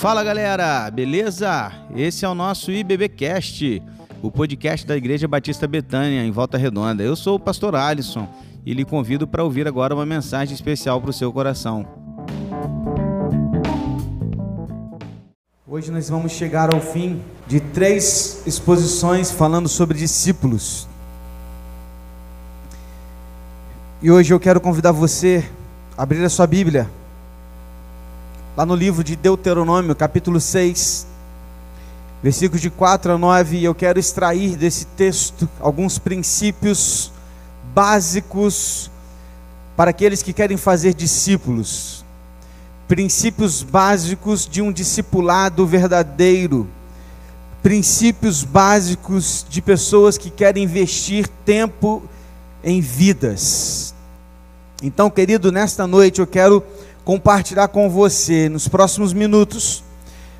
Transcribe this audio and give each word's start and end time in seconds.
Fala 0.00 0.24
galera, 0.24 0.90
beleza? 0.90 1.70
Esse 1.94 2.24
é 2.24 2.28
o 2.28 2.34
nosso 2.34 2.72
IBBcast, 2.72 3.82
o 4.22 4.30
podcast 4.30 4.86
da 4.86 4.96
Igreja 4.96 5.28
Batista 5.28 5.66
Betânia, 5.66 6.24
em 6.24 6.30
Volta 6.30 6.56
Redonda. 6.56 7.02
Eu 7.02 7.14
sou 7.14 7.36
o 7.36 7.38
pastor 7.38 7.76
Alisson 7.76 8.26
e 8.64 8.72
lhe 8.72 8.82
convido 8.82 9.28
para 9.28 9.44
ouvir 9.44 9.68
agora 9.68 9.94
uma 9.94 10.06
mensagem 10.06 10.54
especial 10.54 11.02
para 11.02 11.10
o 11.10 11.12
seu 11.12 11.30
coração. 11.30 11.86
Hoje 15.68 15.90
nós 15.90 16.08
vamos 16.08 16.32
chegar 16.32 16.72
ao 16.72 16.80
fim 16.80 17.20
de 17.46 17.60
três 17.60 18.42
exposições 18.46 19.30
falando 19.30 19.68
sobre 19.68 19.98
discípulos. 19.98 20.88
E 24.00 24.10
hoje 24.10 24.32
eu 24.32 24.40
quero 24.40 24.62
convidar 24.62 24.92
você 24.92 25.44
a 25.94 26.04
abrir 26.04 26.24
a 26.24 26.30
sua 26.30 26.46
Bíblia 26.46 26.88
lá 28.56 28.66
no 28.66 28.74
livro 28.74 29.04
de 29.04 29.14
Deuteronômio, 29.14 29.94
capítulo 29.94 30.40
6, 30.40 31.06
versículos 32.22 32.60
de 32.60 32.68
4 32.68 33.12
a 33.12 33.18
9, 33.18 33.58
e 33.58 33.64
eu 33.64 33.74
quero 33.74 33.98
extrair 33.98 34.56
desse 34.56 34.84
texto 34.86 35.48
alguns 35.60 35.98
princípios 35.98 37.12
básicos 37.72 38.90
para 39.76 39.90
aqueles 39.90 40.22
que 40.22 40.32
querem 40.32 40.56
fazer 40.56 40.94
discípulos. 40.94 42.04
Princípios 42.88 43.62
básicos 43.62 44.46
de 44.46 44.60
um 44.60 44.72
discipulado 44.72 45.64
verdadeiro. 45.64 46.68
Princípios 47.62 48.42
básicos 48.42 49.46
de 49.48 49.62
pessoas 49.62 50.18
que 50.18 50.28
querem 50.28 50.64
investir 50.64 51.28
tempo 51.44 52.02
em 52.64 52.80
vidas. 52.80 53.94
Então, 54.82 55.08
querido, 55.08 55.52
nesta 55.52 55.86
noite 55.86 56.20
eu 56.20 56.26
quero 56.26 56.64
compartilhar 57.10 57.66
com 57.66 57.90
você 57.90 58.48
nos 58.48 58.68
próximos 58.68 59.12
minutos 59.12 59.82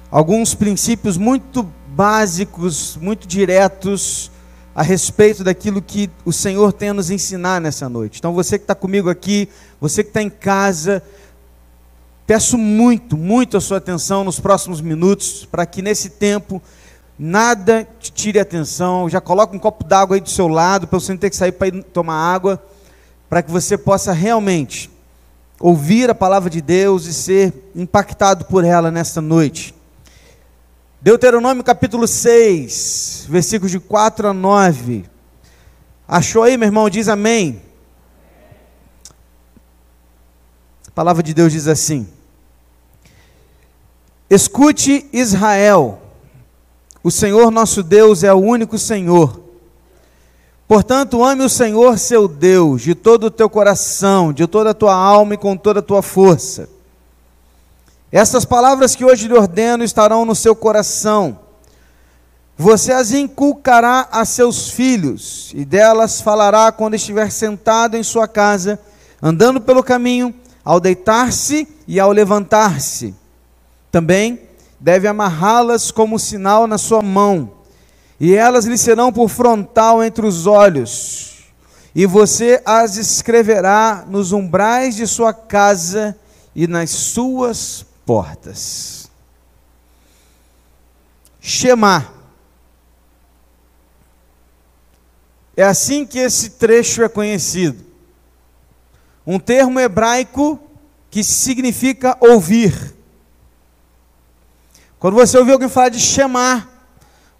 alguns 0.08 0.54
princípios 0.54 1.16
muito 1.16 1.68
básicos, 1.88 2.96
muito 3.02 3.26
diretos 3.26 4.30
a 4.72 4.80
respeito 4.80 5.42
daquilo 5.42 5.82
que 5.82 6.08
o 6.24 6.32
Senhor 6.32 6.72
tem 6.72 6.90
a 6.90 6.94
nos 6.94 7.10
ensinar 7.10 7.60
nessa 7.60 7.88
noite. 7.88 8.20
Então, 8.20 8.32
você 8.32 8.56
que 8.56 8.62
está 8.62 8.76
comigo 8.76 9.10
aqui, 9.10 9.48
você 9.80 10.04
que 10.04 10.10
está 10.10 10.22
em 10.22 10.30
casa, 10.30 11.02
peço 12.24 12.56
muito, 12.56 13.16
muito 13.16 13.56
a 13.56 13.60
sua 13.60 13.78
atenção 13.78 14.22
nos 14.22 14.38
próximos 14.38 14.80
minutos, 14.80 15.44
para 15.50 15.66
que 15.66 15.82
nesse 15.82 16.08
tempo 16.08 16.62
nada 17.18 17.84
te 17.98 18.12
tire 18.12 18.38
atenção. 18.38 19.08
Já 19.08 19.20
coloca 19.20 19.56
um 19.56 19.58
copo 19.58 19.82
d'água 19.82 20.18
aí 20.18 20.20
do 20.20 20.30
seu 20.30 20.46
lado, 20.46 20.86
para 20.86 21.00
você 21.00 21.10
não 21.10 21.18
ter 21.18 21.30
que 21.30 21.36
sair 21.36 21.50
para 21.50 21.82
tomar 21.82 22.32
água, 22.32 22.62
para 23.28 23.42
que 23.42 23.50
você 23.50 23.76
possa 23.76 24.12
realmente 24.12 24.88
ouvir 25.60 26.08
a 26.08 26.14
palavra 26.14 26.48
de 26.48 26.62
Deus 26.62 27.04
e 27.04 27.12
ser 27.12 27.70
impactado 27.76 28.46
por 28.46 28.64
ela 28.64 28.90
nesta 28.90 29.20
noite. 29.20 29.74
Deuteronômio 31.02 31.62
capítulo 31.62 32.08
6, 32.08 33.26
versículos 33.28 33.70
de 33.70 33.78
4 33.78 34.28
a 34.28 34.32
9. 34.32 35.04
Achou 36.08 36.42
aí, 36.42 36.56
meu 36.56 36.66
irmão? 36.66 36.88
Diz 36.88 37.08
amém. 37.08 37.62
A 40.88 40.90
palavra 40.90 41.22
de 41.22 41.34
Deus 41.34 41.52
diz 41.52 41.68
assim: 41.68 42.08
Escute, 44.28 45.08
Israel, 45.12 46.00
o 47.02 47.10
Senhor 47.10 47.50
nosso 47.50 47.82
Deus 47.82 48.24
é 48.24 48.32
o 48.32 48.38
único 48.38 48.78
Senhor. 48.78 49.49
Portanto, 50.70 51.24
ame 51.24 51.42
o 51.42 51.48
Senhor 51.48 51.98
seu 51.98 52.28
Deus 52.28 52.82
de 52.82 52.94
todo 52.94 53.24
o 53.24 53.30
teu 53.30 53.50
coração, 53.50 54.32
de 54.32 54.46
toda 54.46 54.70
a 54.70 54.74
tua 54.74 54.94
alma 54.94 55.34
e 55.34 55.36
com 55.36 55.56
toda 55.56 55.80
a 55.80 55.82
tua 55.82 56.00
força. 56.00 56.68
Estas 58.12 58.44
palavras 58.44 58.94
que 58.94 59.04
hoje 59.04 59.26
lhe 59.26 59.34
ordeno 59.34 59.82
estarão 59.82 60.24
no 60.24 60.32
seu 60.32 60.54
coração. 60.54 61.40
Você 62.56 62.92
as 62.92 63.10
inculcará 63.10 64.06
a 64.12 64.24
seus 64.24 64.70
filhos, 64.70 65.50
e 65.56 65.64
delas 65.64 66.20
falará 66.20 66.70
quando 66.70 66.94
estiver 66.94 67.32
sentado 67.32 67.96
em 67.96 68.04
sua 68.04 68.28
casa, 68.28 68.78
andando 69.20 69.60
pelo 69.60 69.82
caminho, 69.82 70.32
ao 70.64 70.78
deitar-se 70.78 71.66
e 71.88 71.98
ao 71.98 72.12
levantar-se. 72.12 73.12
Também 73.90 74.38
deve 74.78 75.08
amarrá-las 75.08 75.90
como 75.90 76.16
sinal 76.16 76.68
na 76.68 76.78
sua 76.78 77.02
mão 77.02 77.58
e 78.20 78.36
elas 78.36 78.66
lhe 78.66 78.76
serão 78.76 79.10
por 79.10 79.30
frontal 79.30 80.04
entre 80.04 80.26
os 80.26 80.46
olhos, 80.46 81.44
e 81.94 82.04
você 82.04 82.62
as 82.66 82.98
escreverá 82.98 84.04
nos 84.06 84.30
umbrais 84.30 84.94
de 84.94 85.06
sua 85.06 85.32
casa 85.32 86.16
e 86.54 86.66
nas 86.66 86.90
suas 86.90 87.84
portas. 88.04 89.10
Shema. 91.40 92.12
É 95.56 95.64
assim 95.64 96.06
que 96.06 96.18
esse 96.18 96.50
trecho 96.50 97.02
é 97.02 97.08
conhecido. 97.08 97.84
Um 99.26 99.38
termo 99.38 99.80
hebraico 99.80 100.60
que 101.10 101.24
significa 101.24 102.16
ouvir. 102.20 102.94
Quando 104.98 105.14
você 105.14 105.36
ouvir 105.38 105.52
alguém 105.52 105.68
falar 105.68 105.88
de 105.88 105.98
chamar, 105.98 106.69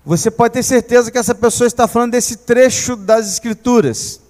você 0.04 0.30
pode 0.30 0.54
ter 0.54 0.62
certeza 0.62 1.10
que 1.10 1.18
essa 1.18 1.34
pessoa 1.34 1.66
está 1.66 1.86
falando 1.86 2.12
desse 2.12 2.36
trecho 2.38 2.96
das 2.96 3.30
Escrituras. 3.32 4.20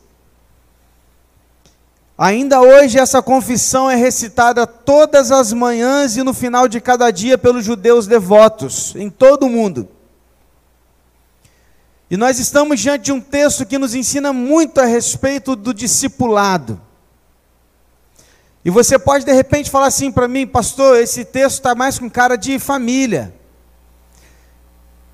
Ainda 2.18 2.60
hoje, 2.60 2.98
essa 2.98 3.22
confissão 3.22 3.90
é 3.90 3.94
recitada 3.94 4.66
todas 4.66 5.30
as 5.30 5.52
manhãs 5.52 6.16
e 6.16 6.22
no 6.22 6.34
final 6.34 6.68
de 6.68 6.80
cada 6.80 7.10
dia 7.10 7.38
pelos 7.38 7.64
judeus 7.64 8.06
devotos, 8.06 8.94
em 8.94 9.08
todo 9.08 9.46
o 9.46 9.48
mundo. 9.48 9.88
E 12.10 12.16
nós 12.16 12.38
estamos 12.38 12.80
diante 12.80 13.04
de 13.04 13.12
um 13.12 13.20
texto 13.20 13.64
que 13.64 13.78
nos 13.78 13.94
ensina 13.94 14.32
muito 14.32 14.80
a 14.80 14.84
respeito 14.84 15.56
do 15.56 15.72
discipulado. 15.72 16.78
E 18.64 18.68
você 18.68 18.98
pode 18.98 19.24
de 19.24 19.32
repente 19.32 19.70
falar 19.70 19.86
assim 19.86 20.10
para 20.12 20.28
mim, 20.28 20.46
pastor, 20.46 20.98
esse 20.98 21.24
texto 21.24 21.58
está 21.58 21.74
mais 21.74 21.98
com 21.98 22.10
cara 22.10 22.36
de 22.36 22.58
família. 22.58 23.39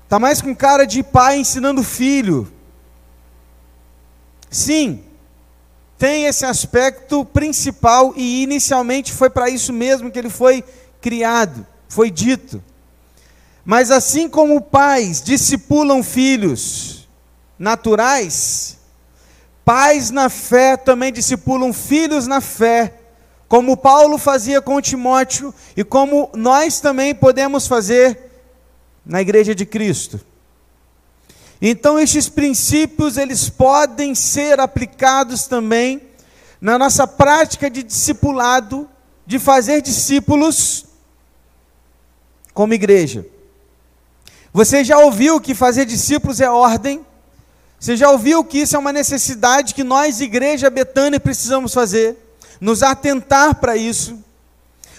Está 0.07 0.17
mais 0.17 0.41
com 0.41 0.55
cara 0.55 0.87
de 0.87 1.03
pai 1.03 1.37
ensinando 1.37 1.83
filho. 1.83 2.49
Sim, 4.49 5.03
tem 5.97 6.23
esse 6.23 6.45
aspecto 6.45 7.25
principal 7.25 8.13
e 8.15 8.41
inicialmente 8.41 9.11
foi 9.11 9.29
para 9.29 9.49
isso 9.49 9.73
mesmo 9.73 10.09
que 10.09 10.17
ele 10.17 10.29
foi 10.29 10.63
criado, 11.01 11.67
foi 11.89 12.09
dito. 12.09 12.63
Mas 13.65 13.91
assim 13.91 14.29
como 14.29 14.61
pais 14.61 15.21
discipulam 15.21 16.01
filhos 16.01 17.05
naturais, 17.59 18.77
pais 19.65 20.09
na 20.09 20.29
fé 20.29 20.77
também 20.77 21.11
discipulam 21.11 21.73
filhos 21.73 22.27
na 22.27 22.39
fé, 22.39 22.93
como 23.49 23.75
Paulo 23.75 24.17
fazia 24.17 24.61
com 24.61 24.79
Timóteo 24.79 25.53
e 25.75 25.83
como 25.83 26.29
nós 26.33 26.79
também 26.79 27.13
podemos 27.13 27.67
fazer 27.67 28.26
na 29.07 29.21
igreja 29.21 29.55
de 29.55 29.65
Cristo. 29.65 30.19
Então 31.61 31.97
estes 31.97 32.29
princípios 32.29 33.17
eles 33.17 33.49
podem 33.49 34.13
ser 34.13 34.59
aplicados 34.59 35.47
também 35.47 36.01
na 36.59 36.77
nossa 36.77 37.07
prática 37.07 37.69
de 37.69 37.81
discipulado, 37.81 38.87
de 39.25 39.39
fazer 39.39 39.81
discípulos 39.81 40.85
como 42.53 42.73
igreja. 42.73 43.25
Você 44.53 44.83
já 44.83 44.97
ouviu 44.97 45.39
que 45.39 45.55
fazer 45.55 45.85
discípulos 45.85 46.41
é 46.41 46.49
ordem? 46.49 47.05
Você 47.79 47.95
já 47.95 48.09
ouviu 48.09 48.43
que 48.43 48.59
isso 48.59 48.75
é 48.75 48.79
uma 48.79 48.91
necessidade 48.91 49.73
que 49.73 49.83
nós, 49.83 50.19
igreja 50.19 50.69
Betânia, 50.69 51.19
precisamos 51.19 51.73
fazer? 51.73 52.17
Nos 52.59 52.81
atentar 52.81 53.55
para 53.55 53.77
isso. 53.77 54.17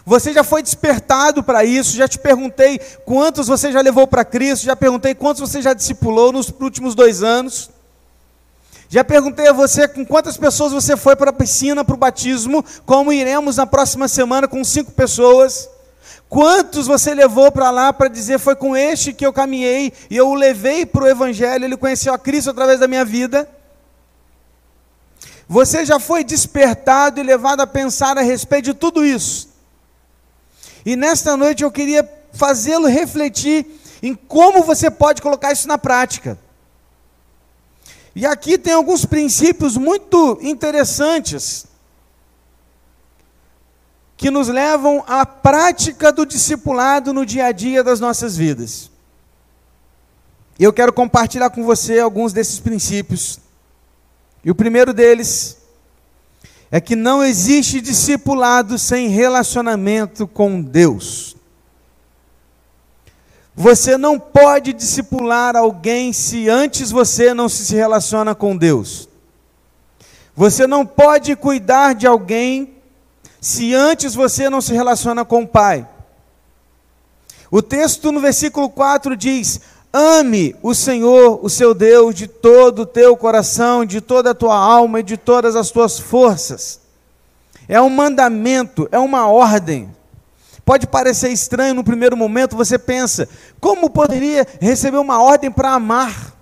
Você 0.08 0.32
já 0.32 0.42
foi 0.42 0.62
despertado 0.62 1.42
para 1.42 1.66
isso? 1.66 1.94
Já 1.94 2.08
te 2.08 2.18
perguntei 2.18 2.80
quantos 3.04 3.46
você 3.46 3.70
já 3.70 3.82
levou 3.82 4.06
para 4.06 4.24
Cristo? 4.24 4.64
Já 4.64 4.74
perguntei 4.74 5.14
quantos 5.14 5.38
você 5.38 5.60
já 5.60 5.74
discipulou 5.74 6.32
nos 6.32 6.50
últimos 6.58 6.94
dois 6.94 7.22
anos? 7.22 7.68
Já 8.88 9.04
perguntei 9.04 9.48
a 9.48 9.52
você 9.52 9.86
com 9.86 10.06
quantas 10.06 10.38
pessoas 10.38 10.72
você 10.72 10.96
foi 10.96 11.14
para 11.14 11.28
a 11.28 11.32
piscina, 11.32 11.84
para 11.84 11.94
o 11.94 11.98
batismo? 11.98 12.64
Como 12.86 13.12
iremos 13.12 13.58
na 13.58 13.66
próxima 13.66 14.08
semana 14.08 14.48
com 14.48 14.64
cinco 14.64 14.92
pessoas? 14.92 15.68
Quantos 16.26 16.86
você 16.86 17.12
levou 17.12 17.52
para 17.52 17.70
lá 17.70 17.92
para 17.92 18.08
dizer 18.08 18.38
foi 18.38 18.56
com 18.56 18.74
este 18.74 19.12
que 19.12 19.26
eu 19.26 19.32
caminhei 19.32 19.92
e 20.08 20.16
eu 20.16 20.28
o 20.30 20.34
levei 20.34 20.86
para 20.86 21.04
o 21.04 21.06
Evangelho, 21.06 21.66
ele 21.66 21.76
conheceu 21.76 22.14
a 22.14 22.18
Cristo 22.18 22.48
através 22.48 22.80
da 22.80 22.88
minha 22.88 23.04
vida? 23.04 23.46
Você 25.46 25.84
já 25.84 26.00
foi 26.00 26.24
despertado 26.24 27.20
e 27.20 27.22
levado 27.22 27.60
a 27.60 27.66
pensar 27.66 28.16
a 28.16 28.22
respeito 28.22 28.64
de 28.64 28.74
tudo 28.74 29.04
isso? 29.04 29.57
E 30.84 30.96
nesta 30.96 31.36
noite 31.36 31.62
eu 31.62 31.70
queria 31.70 32.08
fazê-lo 32.32 32.86
refletir 32.86 33.66
em 34.02 34.14
como 34.14 34.62
você 34.62 34.90
pode 34.90 35.20
colocar 35.20 35.52
isso 35.52 35.66
na 35.66 35.78
prática. 35.78 36.38
E 38.14 38.26
aqui 38.26 38.58
tem 38.58 38.72
alguns 38.72 39.04
princípios 39.04 39.76
muito 39.76 40.38
interessantes 40.42 41.66
que 44.16 44.30
nos 44.30 44.48
levam 44.48 45.04
à 45.06 45.24
prática 45.24 46.10
do 46.10 46.26
discipulado 46.26 47.12
no 47.12 47.24
dia 47.24 47.46
a 47.46 47.52
dia 47.52 47.84
das 47.84 48.00
nossas 48.00 48.36
vidas. 48.36 48.90
Eu 50.58 50.72
quero 50.72 50.92
compartilhar 50.92 51.50
com 51.50 51.62
você 51.62 52.00
alguns 52.00 52.32
desses 52.32 52.58
princípios. 52.58 53.38
E 54.44 54.50
o 54.50 54.54
primeiro 54.54 54.92
deles 54.92 55.57
é 56.70 56.80
que 56.80 56.94
não 56.94 57.24
existe 57.24 57.80
discipulado 57.80 58.78
sem 58.78 59.08
relacionamento 59.08 60.26
com 60.26 60.60
Deus. 60.60 61.36
Você 63.54 63.96
não 63.96 64.20
pode 64.20 64.72
discipular 64.72 65.56
alguém 65.56 66.12
se 66.12 66.48
antes 66.48 66.90
você 66.90 67.34
não 67.34 67.48
se 67.48 67.74
relaciona 67.74 68.34
com 68.34 68.56
Deus. 68.56 69.08
Você 70.36 70.66
não 70.66 70.86
pode 70.86 71.34
cuidar 71.34 71.94
de 71.94 72.06
alguém 72.06 72.74
se 73.40 73.74
antes 73.74 74.14
você 74.14 74.48
não 74.48 74.60
se 74.60 74.72
relaciona 74.72 75.24
com 75.24 75.42
o 75.42 75.48
Pai. 75.48 75.88
O 77.50 77.62
texto 77.62 78.12
no 78.12 78.20
versículo 78.20 78.68
4 78.68 79.16
diz: 79.16 79.60
Ame 79.92 80.54
o 80.62 80.74
Senhor, 80.74 81.40
o 81.42 81.48
seu 81.48 81.74
Deus, 81.74 82.14
de 82.14 82.26
todo 82.26 82.82
o 82.82 82.86
teu 82.86 83.16
coração, 83.16 83.84
de 83.84 84.00
toda 84.00 84.30
a 84.30 84.34
tua 84.34 84.56
alma 84.56 85.00
e 85.00 85.02
de 85.02 85.16
todas 85.16 85.56
as 85.56 85.70
tuas 85.70 85.98
forças. 85.98 86.80
É 87.66 87.80
um 87.80 87.88
mandamento, 87.88 88.88
é 88.92 88.98
uma 88.98 89.26
ordem. 89.26 89.94
Pode 90.64 90.86
parecer 90.86 91.30
estranho 91.30 91.74
no 91.74 91.82
primeiro 91.82 92.16
momento, 92.16 92.56
você 92.56 92.78
pensa, 92.78 93.26
como 93.58 93.88
poderia 93.88 94.46
receber 94.60 94.98
uma 94.98 95.22
ordem 95.22 95.50
para 95.50 95.72
amar? 95.72 96.34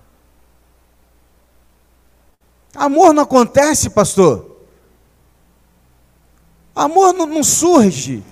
Amor 2.75 3.13
não 3.13 3.23
acontece, 3.23 3.89
pastor. 3.89 4.57
Amor 6.75 7.13
não, 7.13 7.25
não 7.25 7.43
surge. 7.43 8.23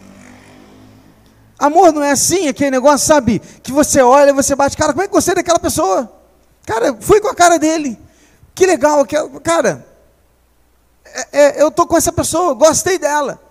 Amor 1.57 1.93
não 1.93 2.03
é 2.03 2.11
assim, 2.11 2.47
aquele 2.47 2.71
negócio, 2.71 3.07
sabe? 3.07 3.39
Que 3.63 3.71
você 3.71 4.01
olha, 4.01 4.33
você 4.33 4.55
bate, 4.55 4.75
cara, 4.75 4.91
como 4.91 5.03
é 5.03 5.07
que 5.07 5.13
gostei 5.13 5.35
daquela 5.35 5.59
pessoa? 5.59 6.11
Cara, 6.65 6.95
fui 6.99 7.21
com 7.21 7.29
a 7.29 7.35
cara 7.35 7.57
dele. 7.57 7.97
Que 8.53 8.65
legal, 8.65 9.05
cara. 9.43 9.85
É, 11.05 11.39
é, 11.39 11.61
eu 11.61 11.71
tô 11.71 11.85
com 11.87 11.95
essa 11.95 12.11
pessoa, 12.11 12.53
gostei 12.53 12.97
dela. 12.97 13.41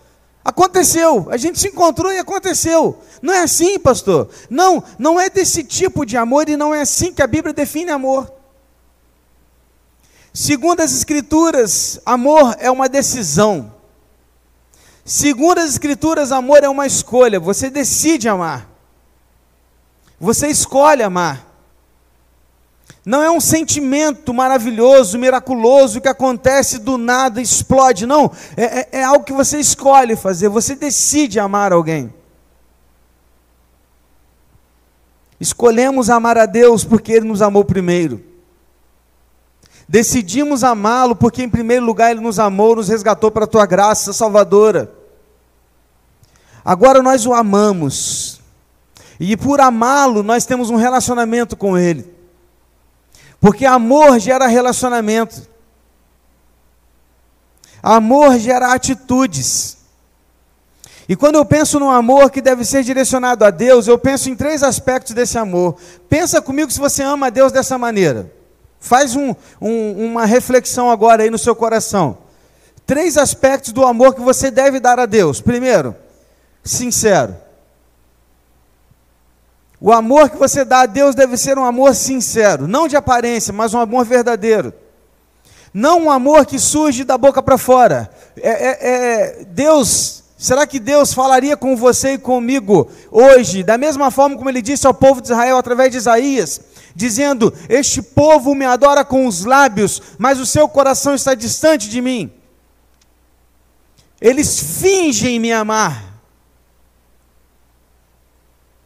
Aconteceu, 0.44 1.26
a 1.30 1.38
gente 1.38 1.58
se 1.58 1.68
encontrou 1.68 2.12
e 2.12 2.18
aconteceu. 2.18 2.98
Não 3.22 3.32
é 3.32 3.42
assim, 3.42 3.78
pastor. 3.78 4.28
Não, 4.50 4.84
não 4.98 5.18
é 5.18 5.30
desse 5.30 5.64
tipo 5.64 6.04
de 6.04 6.18
amor 6.18 6.50
e 6.50 6.56
não 6.56 6.74
é 6.74 6.82
assim 6.82 7.14
que 7.14 7.22
a 7.22 7.26
Bíblia 7.26 7.54
define 7.54 7.90
amor. 7.90 8.30
Segundo 10.34 10.80
as 10.80 10.92
Escrituras, 10.92 11.98
amor 12.04 12.54
é 12.58 12.70
uma 12.70 12.88
decisão. 12.88 13.72
Segundo 15.04 15.58
as 15.58 15.70
Escrituras, 15.70 16.32
amor 16.32 16.64
é 16.64 16.68
uma 16.68 16.86
escolha. 16.86 17.38
Você 17.38 17.68
decide 17.68 18.28
amar. 18.28 18.68
Você 20.18 20.48
escolhe 20.48 21.02
amar. 21.02 21.46
Não 23.04 23.22
é 23.22 23.30
um 23.30 23.40
sentimento 23.40 24.32
maravilhoso, 24.32 25.18
miraculoso 25.18 26.00
que 26.00 26.08
acontece 26.08 26.78
do 26.78 26.96
nada, 26.96 27.40
explode. 27.42 28.06
Não. 28.06 28.32
É, 28.56 28.64
é, 28.64 28.88
é 28.92 29.04
algo 29.04 29.24
que 29.24 29.32
você 29.32 29.58
escolhe 29.58 30.16
fazer. 30.16 30.48
Você 30.48 30.74
decide 30.74 31.38
amar 31.38 31.70
alguém. 31.70 32.12
Escolhemos 35.38 36.08
amar 36.08 36.38
a 36.38 36.46
Deus 36.46 36.84
porque 36.84 37.12
Ele 37.12 37.26
nos 37.26 37.42
amou 37.42 37.62
primeiro. 37.62 38.24
Decidimos 39.88 40.64
amá-lo 40.64 41.14
porque, 41.14 41.42
em 41.42 41.48
primeiro 41.48 41.84
lugar, 41.84 42.10
Ele 42.10 42.20
nos 42.20 42.38
amou, 42.38 42.76
nos 42.76 42.88
resgatou 42.88 43.30
para 43.30 43.44
a 43.44 43.48
tua 43.48 43.66
graça 43.66 44.12
salvadora. 44.12 44.90
Agora 46.64 47.02
nós 47.02 47.26
o 47.26 47.34
amamos, 47.34 48.40
e 49.20 49.36
por 49.36 49.60
amá-lo, 49.60 50.22
nós 50.22 50.46
temos 50.46 50.70
um 50.70 50.76
relacionamento 50.76 51.56
com 51.56 51.76
Ele, 51.76 52.10
porque 53.38 53.66
amor 53.66 54.18
gera 54.18 54.46
relacionamento, 54.46 55.46
amor 57.82 58.38
gera 58.38 58.72
atitudes. 58.72 59.76
E 61.06 61.14
quando 61.14 61.34
eu 61.34 61.44
penso 61.44 61.78
no 61.78 61.90
amor 61.90 62.30
que 62.30 62.40
deve 62.40 62.64
ser 62.64 62.82
direcionado 62.82 63.44
a 63.44 63.50
Deus, 63.50 63.86
eu 63.86 63.98
penso 63.98 64.30
em 64.30 64.34
três 64.34 64.62
aspectos 64.62 65.12
desse 65.12 65.36
amor. 65.36 65.76
Pensa 66.08 66.40
comigo 66.40 66.70
se 66.70 66.80
você 66.80 67.02
ama 67.02 67.26
a 67.26 67.30
Deus 67.30 67.52
dessa 67.52 67.76
maneira. 67.76 68.33
Faz 68.84 69.16
um, 69.16 69.34
um, 69.58 70.04
uma 70.04 70.26
reflexão 70.26 70.90
agora 70.90 71.22
aí 71.22 71.30
no 71.30 71.38
seu 71.38 71.56
coração. 71.56 72.18
Três 72.86 73.16
aspectos 73.16 73.72
do 73.72 73.82
amor 73.82 74.14
que 74.14 74.20
você 74.20 74.50
deve 74.50 74.78
dar 74.78 75.00
a 75.00 75.06
Deus. 75.06 75.40
Primeiro, 75.40 75.96
sincero. 76.62 77.34
O 79.80 79.90
amor 79.90 80.28
que 80.28 80.36
você 80.36 80.66
dá 80.66 80.80
a 80.80 80.86
Deus 80.86 81.14
deve 81.14 81.38
ser 81.38 81.58
um 81.58 81.64
amor 81.64 81.94
sincero, 81.94 82.68
não 82.68 82.86
de 82.86 82.94
aparência, 82.94 83.54
mas 83.54 83.72
um 83.72 83.80
amor 83.80 84.04
verdadeiro. 84.04 84.70
Não 85.72 86.02
um 86.02 86.10
amor 86.10 86.44
que 86.44 86.58
surge 86.58 87.04
da 87.04 87.16
boca 87.16 87.42
para 87.42 87.56
fora. 87.56 88.10
É, 88.36 88.50
é, 88.50 88.78
é, 88.82 89.44
Deus, 89.46 90.24
será 90.36 90.66
que 90.66 90.78
Deus 90.78 91.14
falaria 91.14 91.56
com 91.56 91.74
você 91.74 92.12
e 92.12 92.18
comigo 92.18 92.86
hoje, 93.10 93.62
da 93.62 93.78
mesma 93.78 94.10
forma 94.10 94.36
como 94.36 94.50
ele 94.50 94.60
disse 94.60 94.86
ao 94.86 94.92
povo 94.92 95.22
de 95.22 95.28
Israel 95.28 95.56
através 95.56 95.90
de 95.90 95.96
Isaías? 95.96 96.73
Dizendo: 96.94 97.52
Este 97.68 98.00
povo 98.00 98.54
me 98.54 98.64
adora 98.64 99.04
com 99.04 99.26
os 99.26 99.44
lábios, 99.44 100.00
mas 100.18 100.38
o 100.38 100.46
seu 100.46 100.68
coração 100.68 101.14
está 101.14 101.34
distante 101.34 101.88
de 101.88 102.00
mim. 102.00 102.32
Eles 104.20 104.58
fingem 104.58 105.38
me 105.38 105.52
amar. 105.52 106.14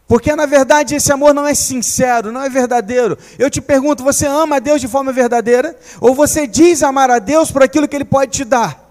Porque 0.08 0.34
na 0.34 0.46
verdade 0.46 0.94
esse 0.94 1.12
amor 1.12 1.34
não 1.34 1.46
é 1.46 1.54
sincero, 1.54 2.32
não 2.32 2.42
é 2.42 2.48
verdadeiro. 2.48 3.18
Eu 3.38 3.50
te 3.50 3.60
pergunto: 3.60 4.02
você 4.02 4.26
ama 4.26 4.56
a 4.56 4.58
Deus 4.58 4.80
de 4.80 4.88
forma 4.88 5.12
verdadeira? 5.12 5.78
Ou 6.00 6.14
você 6.14 6.46
diz 6.46 6.82
amar 6.82 7.10
a 7.10 7.18
Deus 7.18 7.50
por 7.50 7.62
aquilo 7.62 7.86
que 7.86 7.94
Ele 7.94 8.06
pode 8.06 8.32
te 8.32 8.44
dar? 8.44 8.87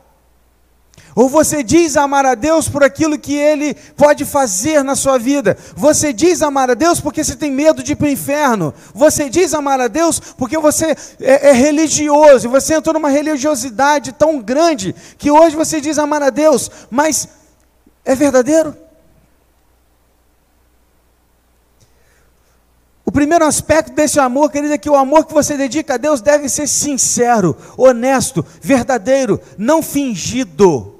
Ou 1.15 1.27
você 1.27 1.63
diz 1.63 1.97
amar 1.97 2.25
a 2.25 2.35
Deus 2.35 2.69
por 2.69 2.83
aquilo 2.83 3.17
que 3.17 3.33
Ele 3.33 3.73
pode 3.95 4.23
fazer 4.23 4.83
na 4.83 4.95
sua 4.95 5.17
vida. 5.17 5.57
Você 5.75 6.13
diz 6.13 6.41
amar 6.41 6.69
a 6.69 6.75
Deus 6.75 6.99
porque 6.99 7.23
você 7.23 7.35
tem 7.35 7.51
medo 7.51 7.81
de 7.81 7.93
ir 7.93 7.95
para 7.95 8.05
o 8.05 8.11
inferno. 8.11 8.73
Você 8.93 9.29
diz 9.29 9.53
amar 9.53 9.81
a 9.81 9.87
Deus 9.87 10.19
porque 10.19 10.57
você 10.59 10.95
é, 11.19 11.49
é 11.49 11.51
religioso. 11.53 12.49
Você 12.49 12.75
entrou 12.75 12.93
numa 12.93 13.09
religiosidade 13.09 14.11
tão 14.11 14.39
grande 14.39 14.93
que 15.17 15.31
hoje 15.31 15.55
você 15.55 15.81
diz 15.81 15.97
amar 15.97 16.21
a 16.21 16.29
Deus. 16.29 16.69
Mas 16.91 17.27
é 18.05 18.13
verdadeiro? 18.13 18.86
Primeiro 23.17 23.45
aspecto 23.45 23.93
desse 23.93 24.19
amor, 24.19 24.51
querido, 24.51 24.75
é 24.75 24.77
que 24.77 24.91
o 24.91 24.95
amor 24.95 25.25
que 25.25 25.33
você 25.33 25.57
dedica 25.57 25.95
a 25.95 25.97
Deus 25.97 26.21
deve 26.21 26.47
ser 26.47 26.67
sincero, 26.67 27.57
honesto, 27.75 28.45
verdadeiro, 28.61 29.41
não 29.57 29.81
fingido. 29.81 30.96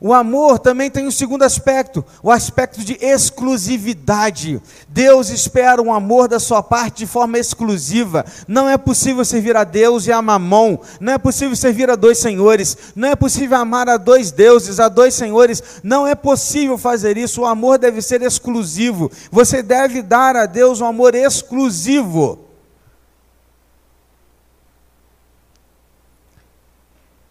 O 0.00 0.12
amor 0.12 0.58
também 0.58 0.90
tem 0.90 1.06
um 1.06 1.10
segundo 1.10 1.44
aspecto, 1.44 2.04
o 2.22 2.30
aspecto 2.30 2.80
de 2.80 2.98
exclusividade. 3.00 4.60
Deus 4.88 5.30
espera 5.30 5.80
um 5.80 5.92
amor 5.92 6.28
da 6.28 6.40
sua 6.40 6.62
parte 6.62 6.98
de 6.98 7.06
forma 7.06 7.38
exclusiva. 7.38 8.24
Não 8.46 8.68
é 8.68 8.76
possível 8.76 9.24
servir 9.24 9.56
a 9.56 9.64
Deus 9.64 10.06
e 10.06 10.12
a 10.12 10.20
mamão. 10.20 10.80
Não 11.00 11.12
é 11.12 11.18
possível 11.18 11.56
servir 11.56 11.88
a 11.88 11.96
dois 11.96 12.18
senhores. 12.18 12.76
Não 12.94 13.08
é 13.08 13.16
possível 13.16 13.56
amar 13.56 13.88
a 13.88 13.96
dois 13.96 14.30
deuses, 14.30 14.80
a 14.80 14.88
dois 14.88 15.14
senhores. 15.14 15.62
Não 15.82 16.06
é 16.06 16.14
possível 16.14 16.76
fazer 16.76 17.16
isso. 17.16 17.42
O 17.42 17.46
amor 17.46 17.78
deve 17.78 18.02
ser 18.02 18.20
exclusivo. 18.22 19.10
Você 19.30 19.62
deve 19.62 20.02
dar 20.02 20.36
a 20.36 20.46
Deus 20.46 20.80
um 20.80 20.86
amor 20.86 21.14
exclusivo. 21.14 22.40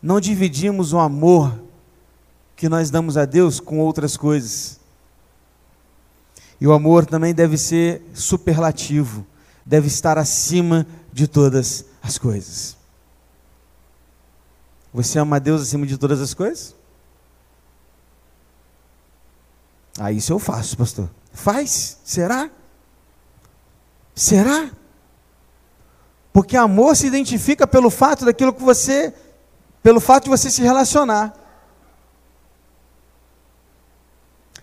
Não 0.01 0.19
dividimos 0.19 0.91
o 0.91 0.99
amor 0.99 1.62
que 2.63 2.69
nós 2.69 2.89
damos 2.89 3.17
a 3.17 3.25
Deus 3.25 3.59
com 3.59 3.79
outras 3.79 4.15
coisas. 4.15 4.79
E 6.61 6.65
o 6.65 6.71
amor 6.71 7.05
também 7.05 7.33
deve 7.33 7.57
ser 7.57 8.01
superlativo, 8.13 9.27
deve 9.65 9.87
estar 9.87 10.17
acima 10.17 10.87
de 11.11 11.27
todas 11.27 11.83
as 12.01 12.17
coisas. 12.17 12.77
Você 14.93 15.19
ama 15.19 15.35
a 15.35 15.39
Deus 15.39 15.61
acima 15.61 15.85
de 15.85 15.97
todas 15.97 16.21
as 16.21 16.33
coisas? 16.33 16.73
Ah, 19.99 20.13
isso 20.13 20.31
eu 20.31 20.39
faço, 20.39 20.77
pastor. 20.77 21.09
Faz? 21.33 21.97
Será? 22.05 22.49
Será? 24.15 24.71
Porque 26.31 26.55
amor 26.55 26.95
se 26.95 27.07
identifica 27.07 27.67
pelo 27.67 27.89
fato 27.89 28.23
daquilo 28.23 28.53
que 28.53 28.63
você, 28.63 29.13
pelo 29.83 29.99
fato 29.99 30.23
de 30.23 30.29
você 30.29 30.49
se 30.49 30.61
relacionar. 30.61 31.42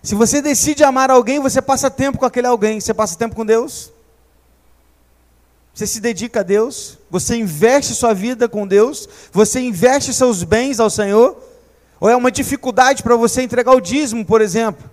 Se 0.03 0.15
você 0.15 0.41
decide 0.41 0.83
amar 0.83 1.11
alguém, 1.11 1.39
você 1.39 1.61
passa 1.61 1.89
tempo 1.89 2.17
com 2.17 2.25
aquele 2.25 2.47
alguém. 2.47 2.79
Você 2.79 2.93
passa 2.93 3.17
tempo 3.17 3.35
com 3.35 3.45
Deus? 3.45 3.91
Você 5.73 5.85
se 5.85 5.99
dedica 5.99 6.39
a 6.39 6.43
Deus? 6.43 6.97
Você 7.09 7.35
investe 7.35 7.93
sua 7.93 8.13
vida 8.13 8.49
com 8.49 8.67
Deus? 8.67 9.07
Você 9.31 9.59
investe 9.59 10.13
seus 10.13 10.43
bens 10.43 10.79
ao 10.79 10.89
Senhor? 10.89 11.37
Ou 11.99 12.09
é 12.09 12.15
uma 12.15 12.31
dificuldade 12.31 13.03
para 13.03 13.15
você 13.15 13.43
entregar 13.43 13.73
o 13.73 13.81
dízimo, 13.81 14.25
por 14.25 14.41
exemplo? 14.41 14.89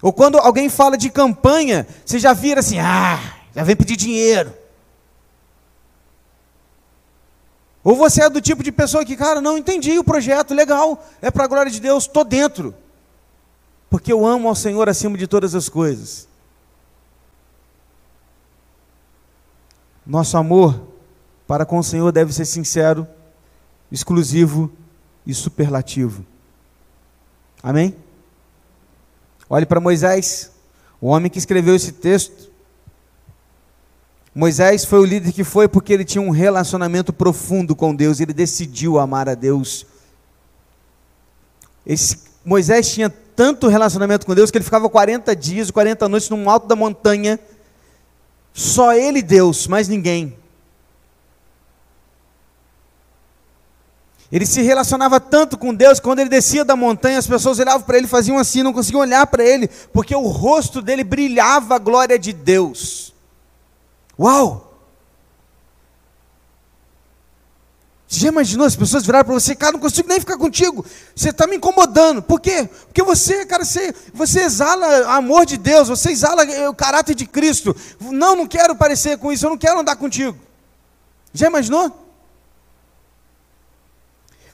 Ou 0.00 0.12
quando 0.12 0.38
alguém 0.38 0.68
fala 0.68 0.96
de 0.96 1.10
campanha, 1.10 1.86
você 2.06 2.18
já 2.18 2.32
vira 2.32 2.60
assim: 2.60 2.78
ah, 2.78 3.18
já 3.54 3.64
vem 3.64 3.76
pedir 3.76 3.96
dinheiro. 3.96 4.54
Ou 7.82 7.96
você 7.96 8.22
é 8.22 8.30
do 8.30 8.40
tipo 8.40 8.62
de 8.62 8.70
pessoa 8.70 9.04
que, 9.04 9.16
cara, 9.16 9.40
não 9.40 9.56
entendi 9.56 9.98
o 9.98 10.04
projeto, 10.04 10.54
legal, 10.54 11.02
é 11.22 11.30
para 11.30 11.44
a 11.44 11.48
glória 11.48 11.72
de 11.72 11.80
Deus, 11.80 12.04
estou 12.04 12.24
dentro. 12.24 12.74
Porque 13.88 14.12
eu 14.12 14.26
amo 14.26 14.48
ao 14.48 14.54
Senhor 14.54 14.88
acima 14.88 15.16
de 15.16 15.26
todas 15.26 15.54
as 15.54 15.68
coisas. 15.68 16.28
Nosso 20.06 20.36
amor 20.36 20.88
para 21.46 21.64
com 21.64 21.78
o 21.78 21.84
Senhor 21.84 22.12
deve 22.12 22.32
ser 22.32 22.44
sincero, 22.44 23.06
exclusivo 23.90 24.70
e 25.26 25.32
superlativo. 25.34 26.24
Amém? 27.62 27.96
Olhe 29.48 29.66
para 29.66 29.80
Moisés, 29.80 30.52
o 31.00 31.08
homem 31.08 31.30
que 31.30 31.38
escreveu 31.38 31.74
esse 31.74 31.92
texto. 31.92 32.49
Moisés 34.34 34.84
foi 34.84 35.00
o 35.00 35.04
líder 35.04 35.32
que 35.32 35.42
foi 35.42 35.66
porque 35.66 35.92
ele 35.92 36.04
tinha 36.04 36.22
um 36.22 36.30
relacionamento 36.30 37.12
profundo 37.12 37.74
com 37.74 37.94
Deus, 37.94 38.20
ele 38.20 38.32
decidiu 38.32 38.98
amar 38.98 39.28
a 39.28 39.34
Deus. 39.34 39.84
Esse, 41.84 42.18
Moisés 42.44 42.92
tinha 42.92 43.10
tanto 43.10 43.68
relacionamento 43.68 44.24
com 44.24 44.34
Deus 44.34 44.50
que 44.50 44.58
ele 44.58 44.64
ficava 44.64 44.88
40 44.88 45.34
dias, 45.34 45.70
40 45.70 46.08
noites 46.08 46.28
no 46.28 46.48
alto 46.48 46.68
da 46.68 46.76
montanha, 46.76 47.40
só 48.52 48.92
ele 48.92 49.18
e 49.18 49.22
Deus, 49.22 49.66
mais 49.66 49.88
ninguém. 49.88 50.36
Ele 54.30 54.46
se 54.46 54.62
relacionava 54.62 55.18
tanto 55.18 55.58
com 55.58 55.74
Deus, 55.74 55.98
quando 55.98 56.20
ele 56.20 56.30
descia 56.30 56.64
da 56.64 56.76
montanha, 56.76 57.18
as 57.18 57.26
pessoas 57.26 57.58
olhavam 57.58 57.82
para 57.82 57.98
ele 57.98 58.06
faziam 58.06 58.38
assim, 58.38 58.62
não 58.62 58.72
conseguiam 58.72 59.00
olhar 59.00 59.26
para 59.26 59.44
ele, 59.44 59.68
porque 59.92 60.14
o 60.14 60.28
rosto 60.28 60.80
dele 60.80 61.02
brilhava 61.02 61.74
a 61.74 61.78
glória 61.78 62.16
de 62.16 62.32
Deus. 62.32 63.09
Uau! 64.20 64.70
Você 68.06 68.20
já 68.20 68.28
imaginou 68.28 68.66
as 68.66 68.74
pessoas 68.74 69.06
viraram 69.06 69.24
para 69.24 69.34
você, 69.34 69.54
cara, 69.54 69.72
não 69.72 69.78
consigo 69.78 70.08
nem 70.08 70.18
ficar 70.18 70.36
contigo, 70.36 70.84
você 71.14 71.30
está 71.30 71.46
me 71.46 71.56
incomodando. 71.56 72.20
Por 72.20 72.40
quê? 72.40 72.68
Porque 72.86 73.04
você, 73.04 73.46
cara, 73.46 73.64
você, 73.64 73.94
você 74.12 74.42
exala 74.42 75.06
amor 75.14 75.46
de 75.46 75.56
Deus, 75.56 75.88
você 75.88 76.10
exala 76.10 76.42
o 76.68 76.74
caráter 76.74 77.14
de 77.14 77.24
Cristo. 77.24 77.74
Não, 78.00 78.34
não 78.34 78.46
quero 78.48 78.74
parecer 78.74 79.16
com 79.16 79.32
isso, 79.32 79.46
eu 79.46 79.50
não 79.50 79.56
quero 79.56 79.78
andar 79.78 79.94
contigo. 79.94 80.36
Já 81.32 81.46
imaginou? 81.46 82.08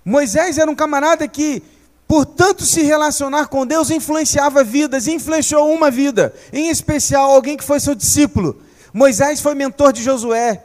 Moisés 0.05 0.59
era 0.59 0.71
um 0.71 0.77
camarada 0.77 1.27
que, 1.27 1.63
por 2.07 2.27
tanto 2.27 2.65
se 2.65 2.83
relacionar 2.83 3.47
com 3.47 3.67
Deus, 3.67 3.91
influenciava 3.91 4.63
vidas, 4.63 5.09
influenciou 5.09 5.73
uma 5.73 5.91
vida, 5.91 6.33
em 6.53 6.69
especial 6.69 7.31
alguém 7.31 7.57
que 7.57 7.65
foi 7.65 7.81
seu 7.81 7.95
discípulo. 7.95 8.66
Moisés 8.97 9.43
foi 9.43 9.55
mentor 9.55 9.93
de 9.93 10.03
Josué. 10.03 10.65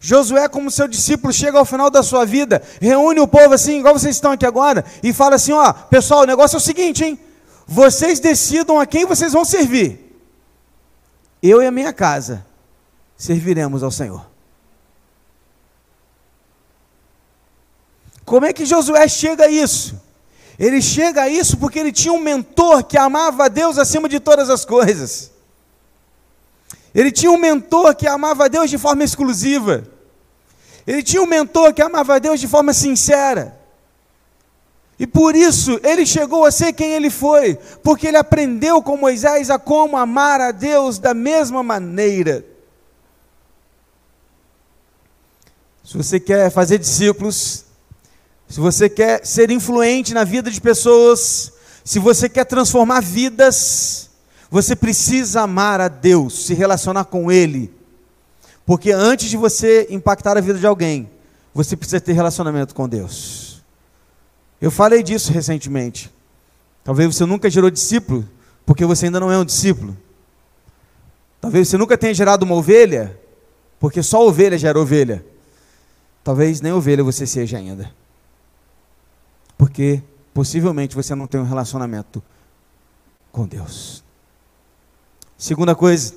Josué, 0.00 0.48
como 0.48 0.72
seu 0.72 0.88
discípulo, 0.88 1.32
chega 1.32 1.56
ao 1.56 1.64
final 1.64 1.88
da 1.88 2.02
sua 2.02 2.24
vida, 2.24 2.60
reúne 2.80 3.20
o 3.20 3.28
povo 3.28 3.54
assim, 3.54 3.78
igual 3.78 3.96
vocês 3.96 4.16
estão 4.16 4.32
aqui 4.32 4.44
agora, 4.44 4.84
e 5.04 5.12
fala 5.12 5.36
assim: 5.36 5.52
ó, 5.52 5.72
pessoal, 5.72 6.22
o 6.22 6.26
negócio 6.26 6.56
é 6.56 6.58
o 6.58 6.60
seguinte, 6.60 7.04
hein? 7.04 7.16
Vocês 7.64 8.18
decidam 8.18 8.80
a 8.80 8.86
quem 8.86 9.06
vocês 9.06 9.32
vão 9.32 9.44
servir. 9.44 10.20
Eu 11.40 11.62
e 11.62 11.66
a 11.66 11.70
minha 11.70 11.92
casa 11.92 12.44
serviremos 13.16 13.84
ao 13.84 13.92
Senhor. 13.92 14.26
Como 18.24 18.46
é 18.46 18.52
que 18.52 18.66
Josué 18.66 19.06
chega 19.06 19.44
a 19.44 19.48
isso? 19.48 19.94
Ele 20.58 20.82
chega 20.82 21.22
a 21.22 21.28
isso 21.28 21.56
porque 21.56 21.78
ele 21.78 21.92
tinha 21.92 22.12
um 22.12 22.20
mentor 22.20 22.82
que 22.82 22.98
amava 22.98 23.44
a 23.44 23.48
Deus 23.48 23.78
acima 23.78 24.08
de 24.08 24.18
todas 24.18 24.50
as 24.50 24.64
coisas. 24.64 25.31
Ele 26.94 27.10
tinha 27.10 27.30
um 27.30 27.38
mentor 27.38 27.94
que 27.94 28.06
amava 28.06 28.44
a 28.44 28.48
Deus 28.48 28.68
de 28.68 28.78
forma 28.78 29.02
exclusiva. 29.02 29.84
Ele 30.86 31.02
tinha 31.02 31.22
um 31.22 31.26
mentor 31.26 31.72
que 31.72 31.80
amava 31.80 32.16
a 32.16 32.18
Deus 32.18 32.40
de 32.40 32.48
forma 32.48 32.72
sincera. 32.72 33.58
E 34.98 35.06
por 35.06 35.34
isso 35.34 35.80
ele 35.82 36.06
chegou 36.06 36.44
a 36.44 36.50
ser 36.50 36.72
quem 36.72 36.92
ele 36.92 37.10
foi, 37.10 37.56
porque 37.82 38.06
ele 38.06 38.16
aprendeu 38.16 38.82
com 38.82 38.96
Moisés 38.96 39.50
a 39.50 39.58
como 39.58 39.96
amar 39.96 40.40
a 40.40 40.52
Deus 40.52 40.98
da 40.98 41.14
mesma 41.14 41.62
maneira. 41.62 42.44
Se 45.84 45.96
você 45.96 46.20
quer 46.20 46.50
fazer 46.50 46.78
discípulos, 46.78 47.64
se 48.48 48.60
você 48.60 48.88
quer 48.88 49.26
ser 49.26 49.50
influente 49.50 50.14
na 50.14 50.24
vida 50.24 50.50
de 50.50 50.60
pessoas, 50.60 51.52
se 51.84 51.98
você 51.98 52.28
quer 52.28 52.44
transformar 52.44 53.00
vidas, 53.00 54.08
você 54.52 54.76
precisa 54.76 55.40
amar 55.40 55.80
a 55.80 55.88
Deus, 55.88 56.46
se 56.46 56.54
relacionar 56.54 57.06
com 57.06 57.32
Ele. 57.32 57.72
Porque 58.64 58.92
antes 58.92 59.28
de 59.28 59.36
você 59.36 59.88
impactar 59.90 60.36
a 60.36 60.40
vida 60.40 60.58
de 60.58 60.66
alguém, 60.66 61.10
você 61.52 61.76
precisa 61.76 62.00
ter 62.00 62.12
relacionamento 62.12 62.74
com 62.74 62.88
Deus. 62.88 63.64
Eu 64.60 64.70
falei 64.70 65.02
disso 65.02 65.32
recentemente. 65.32 66.12
Talvez 66.84 67.14
você 67.14 67.24
nunca 67.24 67.50
gerou 67.50 67.70
discípulo, 67.70 68.28
porque 68.64 68.84
você 68.84 69.06
ainda 69.06 69.18
não 69.18 69.32
é 69.32 69.38
um 69.38 69.44
discípulo. 69.44 69.96
Talvez 71.40 71.68
você 71.68 71.76
nunca 71.76 71.98
tenha 71.98 72.14
gerado 72.14 72.44
uma 72.44 72.54
ovelha, 72.54 73.18
porque 73.80 74.02
só 74.02 74.24
ovelha 74.24 74.56
gera 74.56 74.78
ovelha. 74.78 75.24
Talvez 76.22 76.60
nem 76.60 76.72
ovelha 76.72 77.02
você 77.02 77.26
seja 77.26 77.58
ainda 77.58 77.90
porque 79.62 80.02
possivelmente 80.34 80.96
você 80.96 81.14
não 81.14 81.28
tem 81.28 81.40
um 81.40 81.44
relacionamento 81.44 82.20
com 83.30 83.46
Deus. 83.46 84.01
Segunda 85.42 85.74
coisa, 85.74 86.14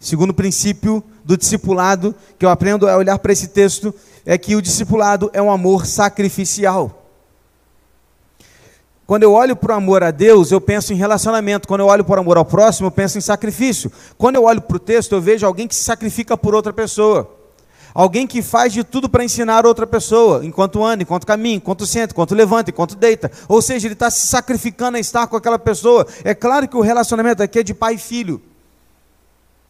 segundo 0.00 0.34
princípio 0.34 1.00
do 1.24 1.36
discipulado 1.36 2.12
que 2.36 2.44
eu 2.44 2.50
aprendo 2.50 2.88
a 2.88 2.96
olhar 2.96 3.16
para 3.20 3.32
esse 3.32 3.46
texto 3.46 3.94
é 4.26 4.36
que 4.36 4.56
o 4.56 4.60
discipulado 4.60 5.30
é 5.32 5.40
um 5.40 5.48
amor 5.48 5.86
sacrificial. 5.86 7.06
Quando 9.06 9.22
eu 9.22 9.32
olho 9.32 9.54
para 9.54 9.74
o 9.74 9.76
amor 9.76 10.02
a 10.02 10.10
Deus, 10.10 10.50
eu 10.50 10.60
penso 10.60 10.92
em 10.92 10.96
relacionamento. 10.96 11.68
Quando 11.68 11.82
eu 11.82 11.86
olho 11.86 12.04
para 12.04 12.18
o 12.18 12.22
amor 12.22 12.36
ao 12.36 12.44
próximo, 12.44 12.88
eu 12.88 12.90
penso 12.90 13.16
em 13.16 13.20
sacrifício. 13.20 13.92
Quando 14.18 14.34
eu 14.34 14.42
olho 14.42 14.60
para 14.60 14.76
o 14.76 14.80
texto, 14.80 15.12
eu 15.12 15.20
vejo 15.20 15.46
alguém 15.46 15.68
que 15.68 15.74
se 15.76 15.84
sacrifica 15.84 16.36
por 16.36 16.52
outra 16.52 16.72
pessoa. 16.72 17.30
Alguém 17.94 18.26
que 18.26 18.42
faz 18.42 18.72
de 18.72 18.82
tudo 18.82 19.08
para 19.08 19.22
ensinar 19.22 19.64
outra 19.66 19.86
pessoa, 19.86 20.44
enquanto 20.44 20.84
anda, 20.84 21.04
enquanto 21.04 21.24
caminha, 21.28 21.54
enquanto 21.54 21.86
senta, 21.86 22.12
enquanto 22.12 22.34
levanta, 22.34 22.70
enquanto 22.70 22.96
deita. 22.96 23.30
Ou 23.46 23.62
seja, 23.62 23.86
ele 23.86 23.94
está 23.94 24.10
se 24.10 24.26
sacrificando 24.26 24.96
a 24.96 25.00
estar 25.00 25.28
com 25.28 25.36
aquela 25.36 25.60
pessoa. 25.60 26.04
É 26.24 26.34
claro 26.34 26.66
que 26.66 26.76
o 26.76 26.80
relacionamento 26.80 27.40
aqui 27.40 27.60
é 27.60 27.62
de 27.62 27.72
pai 27.72 27.94
e 27.94 27.98
filho. 27.98 28.42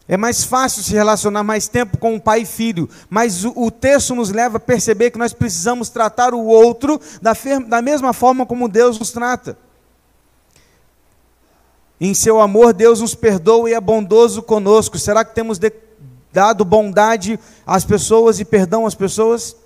É 0.06 0.16
mais 0.16 0.44
fácil 0.44 0.82
se 0.82 0.92
relacionar 0.92 1.42
mais 1.42 1.66
tempo 1.66 1.96
com 1.96 2.14
um 2.14 2.20
pai 2.20 2.42
e 2.42 2.46
filho, 2.46 2.88
mas 3.08 3.44
o, 3.44 3.52
o 3.56 3.70
texto 3.70 4.14
nos 4.14 4.30
leva 4.30 4.58
a 4.58 4.60
perceber 4.60 5.10
que 5.10 5.18
nós 5.18 5.32
precisamos 5.32 5.88
tratar 5.88 6.34
o 6.34 6.44
outro 6.44 7.00
da, 7.22 7.32
da 7.66 7.80
mesma 7.80 8.12
forma 8.12 8.44
como 8.44 8.68
Deus 8.68 8.98
nos 8.98 9.10
trata. 9.10 9.56
Em 11.98 12.12
seu 12.12 12.40
amor, 12.40 12.74
Deus 12.74 13.00
nos 13.00 13.14
perdoa 13.14 13.70
e 13.70 13.72
é 13.72 13.80
bondoso 13.80 14.42
conosco. 14.42 14.98
Será 14.98 15.24
que 15.24 15.34
temos 15.34 15.58
de, 15.58 15.72
dado 16.34 16.64
bondade 16.64 17.38
às 17.64 17.84
pessoas 17.84 18.40
e 18.40 18.44
perdão 18.44 18.86
às 18.86 18.94
pessoas. 18.94 19.56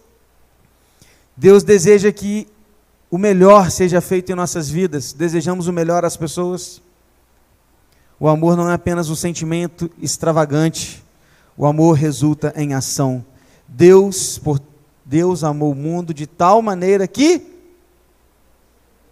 Deus 1.35 1.63
deseja 1.63 2.13
que 2.13 2.47
o 3.11 3.17
melhor 3.17 3.71
seja 3.71 4.03
feito 4.03 4.31
em 4.31 4.35
nossas 4.35 4.69
vidas, 4.69 5.15
desejamos 5.15 5.67
o 5.67 5.73
melhor 5.73 6.05
às 6.05 6.17
pessoas. 6.17 6.83
O 8.21 8.29
amor 8.29 8.57
não 8.57 8.69
é 8.69 8.75
apenas 8.75 9.11
um 9.11 9.15
sentimento 9.15 9.91
extravagante, 10.01 11.05
o 11.57 11.67
amor 11.67 11.93
resulta 11.93 12.53
em 12.57 12.75
ação. 12.75 13.25
Deus, 13.67 14.39
por 14.39 14.61
Deus 15.05 15.45
amou 15.45 15.73
o 15.73 15.75
mundo 15.75 16.13
de 16.13 16.27
tal 16.27 16.61
maneira 16.61 17.07
que 17.07 17.43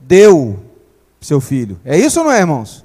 deu 0.00 0.58
seu 1.20 1.40
filho. 1.40 1.80
É 1.84 1.98
isso 1.98 2.20
ou 2.20 2.26
não 2.26 2.32
é, 2.32 2.40
irmãos? 2.40 2.84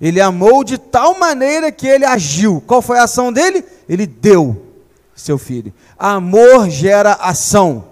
Ele 0.00 0.20
amou 0.20 0.64
de 0.64 0.76
tal 0.76 1.18
maneira 1.18 1.70
que 1.70 1.86
ele 1.86 2.04
agiu. 2.04 2.62
Qual 2.66 2.82
foi 2.82 2.98
a 2.98 3.04
ação 3.04 3.32
dele? 3.32 3.64
Ele 3.88 4.06
deu 4.06 4.66
seu 5.14 5.38
filho. 5.38 5.72
Amor 5.98 6.68
gera 6.68 7.12
ação. 7.12 7.84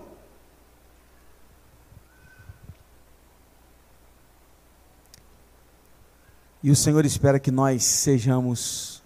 E 6.62 6.70
o 6.70 6.76
Senhor 6.76 7.04
espera 7.04 7.40
que 7.40 7.50
nós 7.50 7.82
sejamos 7.82 9.02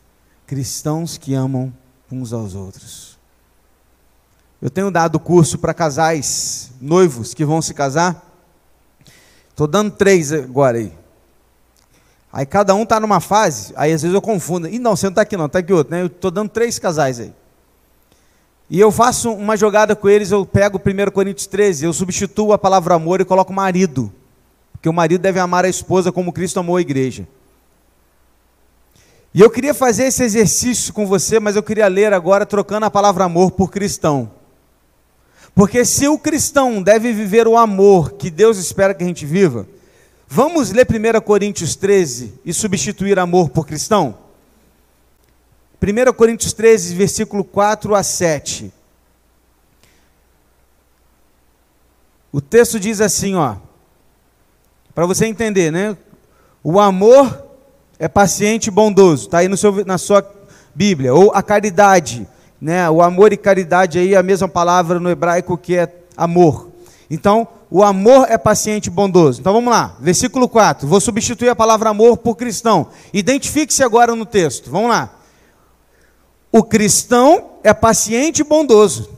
cristãos 0.46 1.16
que 1.16 1.34
amam 1.34 1.72
uns 2.12 2.32
aos 2.32 2.54
outros. 2.54 3.18
Eu 4.60 4.70
tenho 4.70 4.90
dado 4.90 5.18
curso 5.18 5.58
para 5.58 5.74
casais 5.74 6.70
noivos 6.80 7.34
que 7.34 7.44
vão 7.44 7.62
se 7.62 7.72
casar. 7.72 8.22
Estou 9.48 9.66
dando 9.66 9.90
três 9.90 10.32
agora 10.32 10.78
aí. 10.78 10.92
Aí 12.32 12.44
cada 12.44 12.74
um 12.74 12.82
está 12.82 13.00
numa 13.00 13.20
fase, 13.20 13.72
aí 13.76 13.92
às 13.92 14.02
vezes 14.02 14.14
eu 14.14 14.20
confundo. 14.20 14.68
E 14.68 14.78
não, 14.78 14.94
você 14.94 15.06
não 15.06 15.12
está 15.12 15.22
aqui 15.22 15.36
não, 15.36 15.46
está 15.46 15.60
aqui 15.60 15.72
outro, 15.72 15.94
né? 15.94 16.02
Eu 16.02 16.06
estou 16.06 16.30
dando 16.30 16.50
três 16.50 16.78
casais 16.78 17.18
aí. 17.18 17.32
E 18.68 18.78
eu 18.78 18.90
faço 18.90 19.32
uma 19.32 19.56
jogada 19.56 19.96
com 19.96 20.08
eles, 20.08 20.30
eu 20.30 20.44
pego 20.44 20.78
1 20.78 21.10
Coríntios 21.12 21.46
13, 21.46 21.86
eu 21.86 21.92
substituo 21.92 22.52
a 22.52 22.58
palavra 22.58 22.94
amor 22.94 23.20
e 23.20 23.24
coloco 23.24 23.52
marido. 23.52 24.12
Porque 24.72 24.88
o 24.88 24.92
marido 24.92 25.22
deve 25.22 25.38
amar 25.38 25.64
a 25.64 25.68
esposa 25.68 26.12
como 26.12 26.32
Cristo 26.32 26.60
amou 26.60 26.76
a 26.76 26.80
igreja. 26.80 27.26
E 29.36 29.40
eu 29.42 29.50
queria 29.50 29.74
fazer 29.74 30.04
esse 30.04 30.22
exercício 30.22 30.94
com 30.94 31.06
você, 31.06 31.38
mas 31.38 31.56
eu 31.56 31.62
queria 31.62 31.86
ler 31.88 32.10
agora 32.14 32.46
trocando 32.46 32.86
a 32.86 32.90
palavra 32.90 33.24
amor 33.24 33.50
por 33.50 33.70
cristão. 33.70 34.32
Porque 35.54 35.84
se 35.84 36.08
o 36.08 36.18
cristão 36.18 36.82
deve 36.82 37.12
viver 37.12 37.46
o 37.46 37.54
amor 37.54 38.12
que 38.12 38.30
Deus 38.30 38.56
espera 38.56 38.94
que 38.94 39.04
a 39.04 39.06
gente 39.06 39.26
viva, 39.26 39.68
vamos 40.26 40.72
ler 40.72 40.86
1 40.88 41.20
Coríntios 41.20 41.76
13 41.76 42.32
e 42.46 42.54
substituir 42.54 43.18
amor 43.18 43.50
por 43.50 43.66
cristão? 43.66 44.16
1 45.82 46.14
Coríntios 46.14 46.54
13, 46.54 46.94
versículo 46.94 47.44
4 47.44 47.94
a 47.94 48.02
7. 48.02 48.72
O 52.32 52.40
texto 52.40 52.80
diz 52.80 53.02
assim, 53.02 53.34
ó, 53.34 53.56
para 54.94 55.04
você 55.04 55.26
entender, 55.26 55.70
né? 55.70 55.94
O 56.64 56.80
amor 56.80 57.45
é 57.98 58.08
paciente 58.08 58.66
e 58.66 58.70
bondoso, 58.70 59.26
está 59.26 59.38
aí 59.38 59.48
no 59.48 59.56
seu, 59.56 59.84
na 59.84 59.98
sua 59.98 60.24
Bíblia. 60.74 61.14
Ou 61.14 61.32
a 61.34 61.42
caridade, 61.42 62.26
né? 62.60 62.88
O 62.90 63.02
amor 63.02 63.32
e 63.32 63.36
caridade 63.36 63.98
aí 63.98 64.14
é 64.14 64.16
a 64.16 64.22
mesma 64.22 64.48
palavra 64.48 65.00
no 65.00 65.10
hebraico 65.10 65.56
que 65.56 65.76
é 65.76 65.92
amor. 66.16 66.70
Então, 67.10 67.48
o 67.70 67.82
amor 67.82 68.26
é 68.28 68.38
paciente 68.38 68.86
e 68.86 68.90
bondoso. 68.90 69.40
Então 69.40 69.52
vamos 69.52 69.70
lá, 69.70 69.96
versículo 70.00 70.48
4. 70.48 70.86
Vou 70.86 71.00
substituir 71.00 71.48
a 71.48 71.56
palavra 71.56 71.90
amor 71.90 72.16
por 72.18 72.36
cristão. 72.36 72.88
Identifique-se 73.12 73.82
agora 73.82 74.14
no 74.14 74.26
texto. 74.26 74.70
Vamos 74.70 74.90
lá. 74.90 75.16
O 76.52 76.62
cristão 76.62 77.50
é 77.62 77.74
paciente 77.74 78.40
e 78.40 78.44
bondoso. 78.44 79.10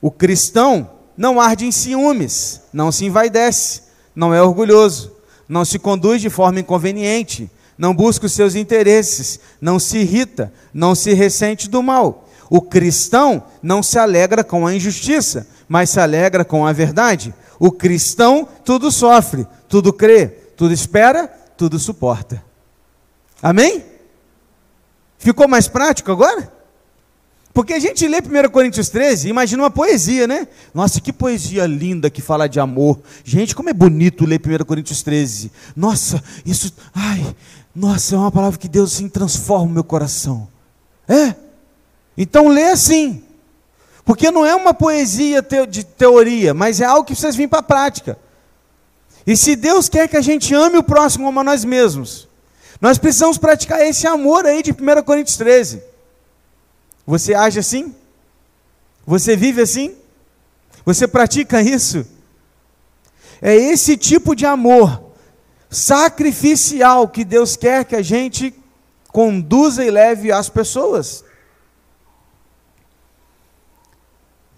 O 0.00 0.10
cristão 0.10 0.90
não 1.16 1.40
arde 1.40 1.64
em 1.66 1.72
ciúmes, 1.72 2.60
não 2.72 2.90
se 2.90 3.04
envaidece, 3.04 3.82
não 4.14 4.34
é 4.34 4.42
orgulhoso, 4.42 5.12
não 5.48 5.64
se 5.64 5.78
conduz 5.78 6.20
de 6.20 6.28
forma 6.28 6.60
inconveniente, 6.60 7.50
não 7.76 7.94
busca 7.94 8.26
os 8.26 8.32
seus 8.32 8.54
interesses, 8.54 9.40
não 9.60 9.78
se 9.78 9.98
irrita, 9.98 10.52
não 10.72 10.94
se 10.94 11.12
ressente 11.12 11.68
do 11.68 11.82
mal. 11.82 12.28
O 12.48 12.60
cristão 12.60 13.42
não 13.62 13.82
se 13.82 13.98
alegra 13.98 14.44
com 14.44 14.66
a 14.66 14.74
injustiça, 14.74 15.46
mas 15.68 15.90
se 15.90 15.98
alegra 15.98 16.44
com 16.44 16.66
a 16.66 16.72
verdade. 16.72 17.34
O 17.58 17.72
cristão 17.72 18.46
tudo 18.64 18.90
sofre, 18.90 19.46
tudo 19.68 19.92
crê, 19.92 20.28
tudo 20.56 20.74
espera, 20.74 21.26
tudo 21.56 21.78
suporta. 21.78 22.44
Amém? 23.42 23.84
Ficou 25.18 25.48
mais 25.48 25.68
prático 25.68 26.12
agora? 26.12 26.52
Porque 27.54 27.74
a 27.74 27.78
gente 27.78 28.06
lê 28.08 28.18
1 28.18 28.50
Coríntios 28.50 28.88
13 28.88 29.26
e 29.26 29.30
imagina 29.30 29.62
uma 29.62 29.70
poesia, 29.70 30.26
né? 30.26 30.48
Nossa, 30.72 31.00
que 31.00 31.12
poesia 31.12 31.66
linda 31.66 32.08
que 32.08 32.22
fala 32.22 32.48
de 32.48 32.58
amor. 32.58 33.00
Gente, 33.22 33.54
como 33.54 33.68
é 33.68 33.74
bonito 33.74 34.24
ler 34.24 34.40
1 34.40 34.64
Coríntios 34.64 35.02
13. 35.02 35.52
Nossa, 35.76 36.22
isso. 36.46 36.72
Ai, 36.94 37.36
nossa, 37.74 38.14
é 38.14 38.18
uma 38.18 38.30
palavra 38.30 38.58
que 38.58 38.68
Deus 38.68 38.94
assim 38.94 39.08
transforma 39.08 39.66
o 39.66 39.70
meu 39.70 39.84
coração. 39.84 40.46
É? 41.08 41.34
Então 42.16 42.48
lê 42.48 42.64
assim. 42.64 43.22
Porque 44.04 44.30
não 44.30 44.44
é 44.44 44.54
uma 44.54 44.74
poesia 44.74 45.40
de 45.68 45.84
teoria, 45.84 46.52
mas 46.52 46.80
é 46.80 46.84
algo 46.84 47.06
que 47.06 47.14
vocês 47.14 47.36
vêm 47.36 47.48
para 47.48 47.60
a 47.60 47.62
prática. 47.62 48.18
E 49.26 49.36
se 49.36 49.54
Deus 49.54 49.88
quer 49.88 50.08
que 50.08 50.16
a 50.16 50.20
gente 50.20 50.52
ame 50.54 50.76
o 50.76 50.82
próximo 50.82 51.26
como 51.26 51.40
a 51.40 51.44
nós 51.44 51.64
mesmos, 51.64 52.28
nós 52.80 52.98
precisamos 52.98 53.38
praticar 53.38 53.80
esse 53.80 54.06
amor 54.06 54.44
aí 54.44 54.62
de 54.62 54.72
1 54.72 55.02
Coríntios 55.04 55.36
13. 55.36 55.82
Você 57.06 57.32
age 57.32 57.60
assim? 57.60 57.94
Você 59.06 59.36
vive 59.36 59.62
assim? 59.62 59.94
Você 60.84 61.06
pratica 61.06 61.62
isso? 61.62 62.04
É 63.40 63.54
esse 63.54 63.96
tipo 63.96 64.34
de 64.34 64.44
amor 64.44 65.01
sacrificial 65.72 67.08
que 67.08 67.24
Deus 67.24 67.56
quer 67.56 67.86
que 67.86 67.96
a 67.96 68.02
gente 68.02 68.54
conduza 69.08 69.82
e 69.84 69.90
leve 69.90 70.30
às 70.30 70.48
pessoas. 70.48 71.24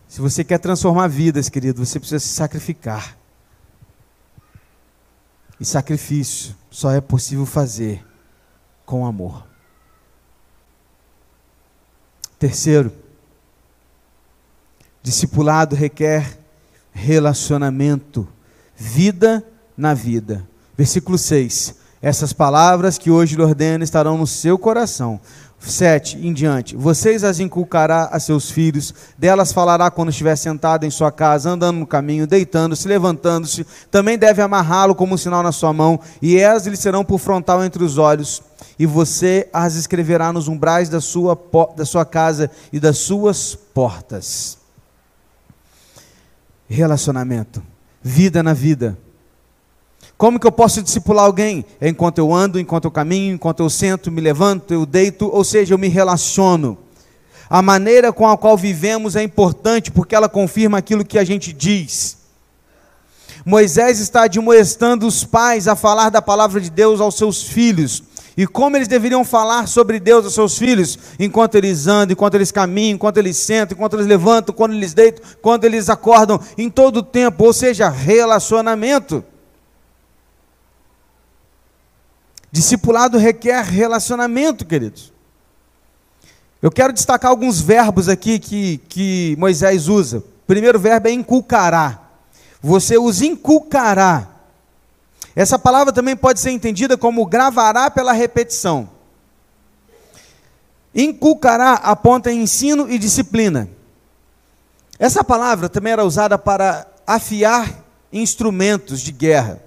Se 0.09 0.21
você 0.21 0.45
quer 0.45 0.59
transformar 0.59 1.09
vidas, 1.09 1.49
querido, 1.49 1.85
você 1.85 1.99
precisa 1.99 2.19
se 2.19 2.29
sacrificar. 2.29 3.17
E 5.59 5.65
sacrifício 5.65 6.55
só 6.71 6.91
é 6.91 7.01
possível 7.01 7.47
fazer 7.47 8.05
com 8.85 9.07
amor. 9.07 9.47
Terceiro, 12.39 12.93
discipulado 15.03 15.77
requer 15.77 16.39
relacionamento, 16.93 18.29
vida 18.77 19.45
na 19.77 19.95
vida. 19.95 20.47
Versículo 20.77 21.17
6. 21.19 21.75
Essas 22.03 22.33
palavras 22.33 22.99
que 22.99 23.11
hoje 23.11 23.37
lhe 23.37 23.43
ordeno 23.43 23.83
estarão 23.83 24.19
no 24.19 24.27
seu 24.27 24.59
coração. 24.59 25.21
7 25.59 26.19
em 26.19 26.33
diante. 26.33 26.77
Vocês 26.77 27.25
as 27.25 27.41
inculcará 27.41 28.11
a 28.13 28.21
seus 28.21 28.51
filhos, 28.51 28.93
delas 29.17 29.53
falará 29.53 29.91
quando 29.91 30.11
estiver 30.11 30.37
sentado 30.37 30.85
em 30.85 30.91
sua 30.91 31.11
casa, 31.11 31.49
andando 31.49 31.79
no 31.79 31.87
caminho, 31.87 32.27
deitando-se, 32.27 32.87
levantando-se. 32.87 33.67
Também 33.91 34.19
deve 34.19 34.43
amarrá-lo 34.43 34.95
como 34.95 35.15
um 35.15 35.17
sinal 35.17 35.43
na 35.43 35.53
sua 35.53 35.73
mão, 35.73 35.99
e 36.21 36.37
elas 36.37 36.67
lhe 36.67 36.77
serão 36.77 37.03
por 37.03 37.19
frontal 37.19 37.65
entre 37.65 37.83
os 37.83 37.97
olhos 37.97 38.43
e 38.79 38.87
você 38.87 39.49
as 39.53 39.75
escreverá 39.75 40.33
nos 40.33 40.49
umbrais 40.49 40.89
da 40.89 41.01
sua, 41.01 41.39
da 41.77 41.85
sua 41.85 42.05
casa 42.05 42.51
e 42.73 42.81
das 42.81 42.99
suas 42.99 43.55
portas. 43.55 44.59
Relacionamento, 46.69 47.63
vida 48.03 48.43
na 48.43 48.53
vida. 48.53 48.99
Como 50.17 50.39
que 50.39 50.47
eu 50.47 50.53
posso 50.53 50.83
discipular 50.83 51.25
alguém? 51.25 51.65
É 51.81 51.89
enquanto 51.89 52.19
eu 52.19 52.33
ando, 52.33 52.61
enquanto 52.61 52.85
eu 52.85 52.91
caminho, 52.91 53.35
enquanto 53.35 53.61
eu 53.61 53.69
sento, 53.69 54.11
me 54.11 54.21
levanto, 54.21 54.73
eu 54.73 54.87
deito, 54.87 55.29
ou 55.29 55.43
seja, 55.43 55.75
eu 55.75 55.79
me 55.79 55.89
relaciono. 55.89 56.79
A 57.51 57.61
maneira 57.61 58.13
com 58.13 58.29
a 58.29 58.37
qual 58.39 58.57
vivemos 58.57 59.17
é 59.17 59.23
importante 59.23 59.91
porque 59.91 60.15
ela 60.15 60.29
confirma 60.29 60.79
aquilo 60.79 61.05
que 61.05 61.19
a 61.19 61.25
gente 61.25 61.53
diz. 61.53 62.17
Moisés 63.45 64.01
está 64.01 64.25
admoestando 64.25 65.07
os 65.07 65.25
pais 65.25 65.69
a 65.69 65.77
falar 65.77 66.09
da 66.11 66.23
palavra 66.23 66.61
de 66.61 66.71
Deus 66.71 67.01
aos 67.01 67.17
seus 67.17 67.43
filhos 67.43 68.03
e 68.37 68.47
como 68.47 68.77
eles 68.77 68.89
deveriam 68.89 69.25
falar 69.25 69.69
sobre 69.69 70.01
Deus 70.01 70.25
aos 70.25 70.35
seus 70.35 70.59
filhos, 70.59 70.99
enquanto 71.21 71.55
eles 71.55 71.87
andam, 71.87 72.13
enquanto 72.13 72.35
eles 72.35 72.51
caminham, 72.51 72.95
enquanto 72.95 73.19
eles 73.19 73.37
sentam, 73.37 73.77
enquanto 73.77 73.95
eles 73.95 74.07
levantam, 74.07 74.55
quando 74.55 74.73
eles 74.73 74.93
deitam, 74.93 75.25
quando 75.41 75.65
eles 75.65 75.89
acordam, 75.89 76.41
em 76.59 76.69
todo 76.69 76.97
o 76.97 77.03
tempo, 77.03 77.45
ou 77.45 77.53
seja, 77.53 77.89
relacionamento. 77.89 79.23
Discipulado 82.55 83.19
requer 83.19 83.65
relacionamento, 83.65 84.65
queridos. 84.65 85.13
Eu 86.63 86.71
quero 86.71 86.93
destacar 86.93 87.33
alguns 87.33 87.61
verbos 87.61 88.09
aqui 88.09 88.39
que, 88.39 88.79
que 88.89 89.35
Moisés 89.39 89.89
usa. 89.89 90.19
O 90.19 90.47
primeiro 90.47 90.79
verbo 90.79 91.09
é 91.09 91.11
inculcará. 91.11 92.01
Você 92.63 92.97
os 92.97 93.21
inculcará 93.23 94.35
essa 95.37 95.59
palavra 95.59 95.93
também 95.93 96.17
pode 96.17 96.39
ser 96.39 96.51
entendida 96.51 96.97
como 96.97 97.27
gravará 97.27 97.91
pela 97.91 98.13
repetição. 98.13 98.89
Inculcará 100.95 101.73
aponta 101.75 102.33
ensino 102.33 102.89
e 102.89 102.99
disciplina. 102.99 103.69
Essa 104.97 105.25
palavra 105.25 105.69
também 105.69 105.93
era 105.93 106.05
usada 106.05 106.39
para 106.39 106.87
afiar 107.05 107.85
instrumentos 108.13 109.01
de 109.01 109.11
guerra. 109.11 109.61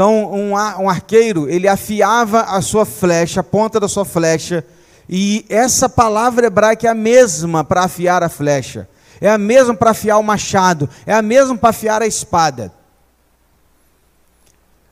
Então, 0.00 0.32
um, 0.32 0.52
um 0.52 0.88
arqueiro, 0.88 1.46
ele 1.46 1.68
afiava 1.68 2.40
a 2.40 2.62
sua 2.62 2.86
flecha, 2.86 3.40
a 3.40 3.44
ponta 3.44 3.78
da 3.78 3.86
sua 3.86 4.06
flecha, 4.06 4.64
e 5.06 5.44
essa 5.46 5.90
palavra 5.90 6.46
hebraica 6.46 6.86
é 6.86 6.90
a 6.90 6.94
mesma 6.94 7.62
para 7.62 7.84
afiar 7.84 8.22
a 8.22 8.30
flecha, 8.30 8.88
é 9.20 9.28
a 9.28 9.36
mesma 9.36 9.74
para 9.74 9.90
afiar 9.90 10.18
o 10.18 10.22
machado, 10.22 10.88
é 11.04 11.12
a 11.12 11.20
mesma 11.20 11.54
para 11.54 11.68
afiar 11.68 12.00
a 12.00 12.06
espada. 12.06 12.72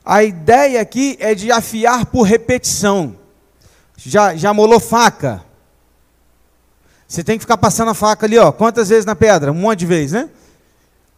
A 0.05 0.23
ideia 0.23 0.79
aqui 0.79 1.17
é 1.19 1.33
de 1.33 1.51
afiar 1.51 2.05
por 2.05 2.21
repetição. 2.21 3.15
Já, 3.97 4.35
já 4.35 4.53
molou 4.53 4.79
faca? 4.79 5.43
Você 7.07 7.23
tem 7.23 7.35
que 7.35 7.45
ficar 7.45 7.57
passando 7.57 7.89
a 7.89 7.95
faca 7.95 8.27
ali, 8.27 8.37
ó. 8.37 8.51
Quantas 8.51 8.89
vezes 8.89 9.05
na 9.05 9.15
pedra? 9.15 9.51
Um 9.51 9.55
monte 9.55 9.79
de 9.79 9.85
vezes, 9.87 10.11
né? 10.11 10.29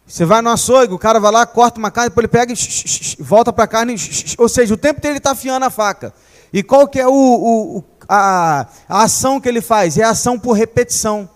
Você 0.06 0.24
vai 0.24 0.42
no 0.42 0.50
açougue, 0.50 0.92
o 0.92 0.98
cara 0.98 1.18
vai 1.18 1.32
lá, 1.32 1.46
corta 1.46 1.78
uma 1.78 1.90
carne, 1.90 2.10
depois 2.10 2.24
ele 2.24 2.32
pega 2.32 2.52
e 2.52 3.22
volta 3.22 3.52
para 3.52 3.64
a 3.64 3.68
carne. 3.68 3.94
Ou 4.36 4.48
seja, 4.48 4.74
o 4.74 4.76
tempo 4.76 5.00
dele 5.00 5.18
está 5.18 5.30
afiando 5.30 5.64
a 5.64 5.70
faca. 5.70 6.12
E 6.52 6.62
qual 6.62 6.86
que 6.86 7.00
é 7.00 7.06
o, 7.06 7.12
o 7.12 7.84
a, 8.08 8.66
a 8.88 9.02
ação 9.04 9.40
que 9.40 9.48
ele 9.48 9.60
faz? 9.60 9.96
É 9.96 10.02
a 10.02 10.10
ação 10.10 10.38
por 10.38 10.52
repetição. 10.52 11.28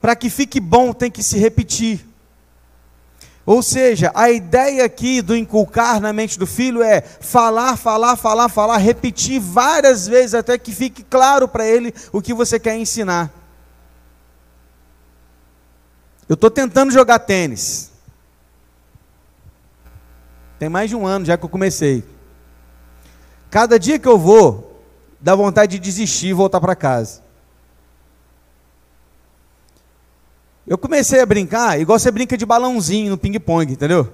Para 0.00 0.16
que 0.16 0.30
fique 0.30 0.60
bom, 0.60 0.92
tem 0.92 1.10
que 1.10 1.22
se 1.22 1.38
repetir. 1.38 2.06
Ou 3.44 3.62
seja, 3.62 4.10
a 4.14 4.30
ideia 4.30 4.84
aqui 4.84 5.22
do 5.22 5.36
inculcar 5.36 6.00
na 6.00 6.12
mente 6.12 6.36
do 6.36 6.46
filho 6.46 6.82
é 6.82 7.00
falar, 7.00 7.76
falar, 7.76 8.16
falar, 8.16 8.48
falar, 8.48 8.76
repetir 8.78 9.38
várias 9.38 10.08
vezes 10.08 10.34
até 10.34 10.58
que 10.58 10.72
fique 10.72 11.04
claro 11.04 11.46
para 11.46 11.64
ele 11.64 11.94
o 12.12 12.20
que 12.20 12.34
você 12.34 12.58
quer 12.58 12.76
ensinar. 12.76 13.30
Eu 16.28 16.34
estou 16.34 16.50
tentando 16.50 16.92
jogar 16.92 17.18
tênis. 17.20 17.90
Tem 20.58 20.68
mais 20.68 20.90
de 20.90 20.96
um 20.96 21.06
ano 21.06 21.24
já 21.24 21.36
que 21.36 21.44
eu 21.44 21.48
comecei. 21.48 22.04
Cada 23.50 23.78
dia 23.78 23.98
que 23.98 24.08
eu 24.08 24.18
vou, 24.18 24.82
dá 25.20 25.34
vontade 25.34 25.72
de 25.72 25.78
desistir 25.78 26.28
e 26.28 26.32
voltar 26.32 26.60
para 26.60 26.74
casa. 26.74 27.22
Eu 30.66 30.76
comecei 30.76 31.20
a 31.20 31.26
brincar 31.26 31.78
igual 31.80 31.98
você 31.98 32.10
brinca 32.10 32.36
de 32.36 32.44
balãozinho 32.44 33.10
no 33.10 33.18
ping-pong, 33.18 33.72
entendeu? 33.72 34.12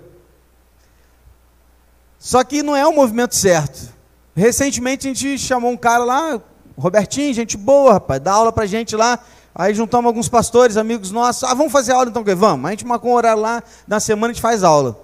Só 2.19 2.45
que 2.45 2.63
não 2.63 2.77
é 2.77 2.87
o 2.87 2.93
movimento 2.93 3.35
certo. 3.35 3.93
Recentemente 4.37 5.09
a 5.09 5.15
gente 5.15 5.39
chamou 5.39 5.71
um 5.71 5.77
cara 5.77 6.05
lá, 6.05 6.41
Robertinho, 6.77 7.33
gente 7.33 7.57
boa, 7.57 7.95
rapaz, 7.95 8.21
dá 8.21 8.33
aula 8.33 8.53
pra 8.53 8.67
gente 8.67 8.95
lá. 8.95 9.19
Aí 9.55 9.75
juntamos 9.75 10.07
alguns 10.07 10.29
pastores, 10.29 10.77
amigos 10.77 11.11
nossos. 11.11 11.45
Ah, 11.45 11.55
vamos 11.55 11.73
fazer 11.73 11.93
aula 11.93 12.09
então? 12.09 12.25
Vamos. 12.25 12.67
A 12.67 12.71
gente 12.71 12.87
marcou 12.87 13.11
um 13.11 13.15
horário 13.15 13.41
lá, 13.41 13.63
na 13.87 14.01
semana 14.01 14.31
a 14.31 14.33
gente 14.35 14.43
faz 14.43 14.63
aula. 14.65 14.99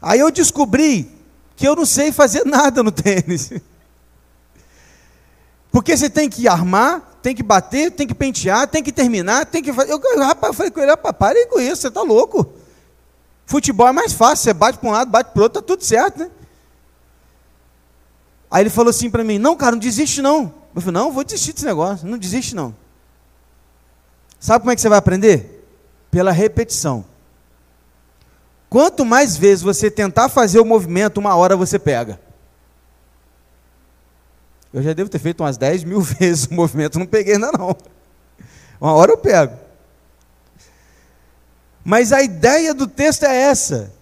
Aí 0.00 0.20
eu 0.20 0.30
descobri 0.30 1.10
que 1.54 1.68
eu 1.68 1.76
não 1.76 1.84
sei 1.84 2.10
fazer 2.10 2.44
nada 2.48 2.82
no 2.82 2.90
tênis. 2.90 3.52
Porque 5.70 5.96
você 5.96 6.08
tem 6.08 6.28
que 6.28 6.48
armar, 6.48 7.18
tem 7.22 7.34
que 7.34 7.42
bater, 7.42 7.92
tem 7.92 8.06
que 8.06 8.14
pentear, 8.14 8.66
tem 8.66 8.82
que 8.82 8.90
terminar, 8.90 9.44
tem 9.46 9.62
que 9.62 9.72
fazer. 9.72 9.92
Eu, 9.92 10.00
rapaz, 10.20 10.52
eu 10.52 10.54
falei 10.54 10.70
com 10.70 10.80
ele, 10.80 10.90
rapaz, 10.90 11.14
pare 11.16 11.46
com 11.46 11.60
isso, 11.60 11.82
você 11.82 11.88
está 11.88 12.02
louco. 12.02 12.54
Futebol 13.44 13.88
é 13.88 13.92
mais 13.92 14.12
fácil, 14.12 14.44
você 14.44 14.54
bate 14.54 14.78
para 14.78 14.88
um 14.88 14.92
lado, 14.92 15.10
bate 15.10 15.32
para 15.32 15.40
o 15.40 15.42
outro, 15.42 15.60
está 15.60 15.66
tudo 15.66 15.84
certo, 15.84 16.20
né? 16.20 16.30
Aí 18.50 18.62
ele 18.62 18.70
falou 18.70 18.90
assim 18.90 19.10
para 19.10 19.22
mim, 19.22 19.38
não, 19.38 19.56
cara, 19.56 19.72
não 19.72 19.78
desiste 19.78 20.22
não. 20.22 20.52
Eu 20.74 20.80
falei, 20.80 21.00
não, 21.00 21.12
vou 21.12 21.22
desistir 21.22 21.52
desse 21.52 21.66
negócio, 21.66 22.06
não 22.08 22.18
desiste 22.18 22.54
não. 22.54 22.74
Sabe 24.40 24.60
como 24.60 24.70
é 24.70 24.74
que 24.74 24.80
você 24.80 24.88
vai 24.88 24.98
aprender? 24.98 25.62
Pela 26.10 26.32
repetição. 26.32 27.04
Quanto 28.70 29.04
mais 29.04 29.36
vezes 29.36 29.62
você 29.62 29.90
tentar 29.90 30.30
fazer 30.30 30.58
o 30.58 30.64
movimento, 30.64 31.18
uma 31.18 31.36
hora 31.36 31.56
você 31.56 31.78
pega. 31.78 32.18
Eu 34.72 34.82
já 34.82 34.92
devo 34.94 35.10
ter 35.10 35.18
feito 35.18 35.42
umas 35.42 35.58
10 35.58 35.84
mil 35.84 36.00
vezes 36.00 36.46
o 36.46 36.54
movimento, 36.54 36.98
não 36.98 37.06
peguei 37.06 37.34
ainda 37.34 37.52
não. 37.52 37.76
Uma 38.80 38.94
hora 38.94 39.12
eu 39.12 39.18
pego. 39.18 39.58
Mas 41.84 42.12
a 42.12 42.22
ideia 42.22 42.72
do 42.72 42.86
texto 42.86 43.24
é 43.24 43.36
essa. 43.36 43.92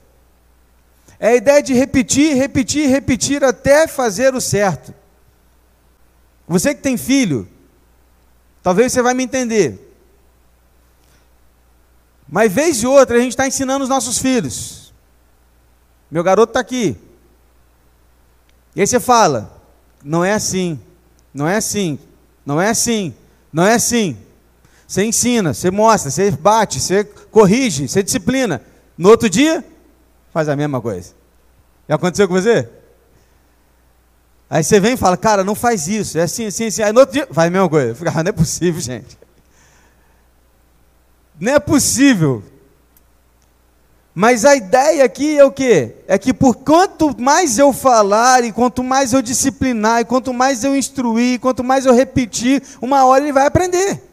É 1.18 1.28
a 1.28 1.34
ideia 1.34 1.60
de 1.60 1.74
repetir, 1.74 2.36
repetir, 2.36 2.88
repetir 2.88 3.42
até 3.42 3.88
fazer 3.88 4.34
o 4.34 4.40
certo. 4.40 4.94
Você 6.46 6.74
que 6.74 6.82
tem 6.82 6.96
filho, 6.96 7.48
talvez 8.62 8.92
você 8.92 9.02
vai 9.02 9.14
me 9.14 9.24
entender. 9.24 9.87
Mas 12.28 12.52
vez 12.52 12.78
de 12.78 12.86
outra 12.86 13.16
a 13.16 13.20
gente 13.20 13.30
está 13.30 13.46
ensinando 13.46 13.82
os 13.82 13.88
nossos 13.88 14.18
filhos. 14.18 14.92
Meu 16.10 16.22
garoto 16.22 16.50
está 16.50 16.60
aqui. 16.60 16.96
E 18.76 18.80
aí 18.80 18.86
você 18.86 19.00
fala, 19.00 19.60
não 20.04 20.24
é 20.24 20.32
assim, 20.32 20.78
não 21.32 21.48
é 21.48 21.56
assim, 21.56 21.98
não 22.44 22.60
é 22.60 22.70
assim, 22.70 23.14
não 23.52 23.64
é 23.64 23.74
assim. 23.74 24.16
Você 24.86 25.04
ensina, 25.04 25.52
você 25.52 25.70
mostra, 25.70 26.10
você 26.10 26.30
bate, 26.30 26.80
você 26.80 27.04
corrige, 27.04 27.88
você 27.88 28.02
disciplina. 28.02 28.62
No 28.96 29.10
outro 29.10 29.28
dia, 29.28 29.64
faz 30.32 30.48
a 30.48 30.56
mesma 30.56 30.80
coisa. 30.80 31.14
Já 31.88 31.94
aconteceu 31.94 32.28
com 32.28 32.34
você? 32.34 32.68
Aí 34.50 34.64
você 34.64 34.80
vem 34.80 34.94
e 34.94 34.96
fala, 34.96 35.16
cara, 35.16 35.44
não 35.44 35.54
faz 35.54 35.88
isso, 35.88 36.16
é 36.16 36.22
assim, 36.22 36.46
assim, 36.46 36.66
assim. 36.66 36.82
Aí 36.82 36.92
no 36.92 37.00
outro 37.00 37.14
dia, 37.14 37.28
faz 37.30 37.48
a 37.48 37.50
mesma 37.50 37.68
coisa. 37.68 37.96
Ah, 38.14 38.22
não 38.22 38.30
é 38.30 38.32
possível, 38.32 38.80
gente. 38.80 39.18
Não 41.40 41.52
é 41.52 41.58
possível. 41.58 42.42
Mas 44.14 44.44
a 44.44 44.56
ideia 44.56 45.04
aqui 45.04 45.38
é 45.38 45.44
o 45.44 45.52
quê? 45.52 45.94
É 46.08 46.18
que 46.18 46.34
por 46.34 46.56
quanto 46.56 47.14
mais 47.20 47.56
eu 47.56 47.72
falar, 47.72 48.42
e 48.42 48.50
quanto 48.50 48.82
mais 48.82 49.12
eu 49.12 49.22
disciplinar, 49.22 50.00
e 50.00 50.04
quanto 50.04 50.34
mais 50.34 50.64
eu 50.64 50.74
instruir, 50.74 51.38
quanto 51.38 51.62
mais 51.62 51.86
eu 51.86 51.94
repetir, 51.94 52.60
uma 52.82 53.04
hora 53.04 53.22
ele 53.22 53.32
vai 53.32 53.46
aprender. 53.46 54.07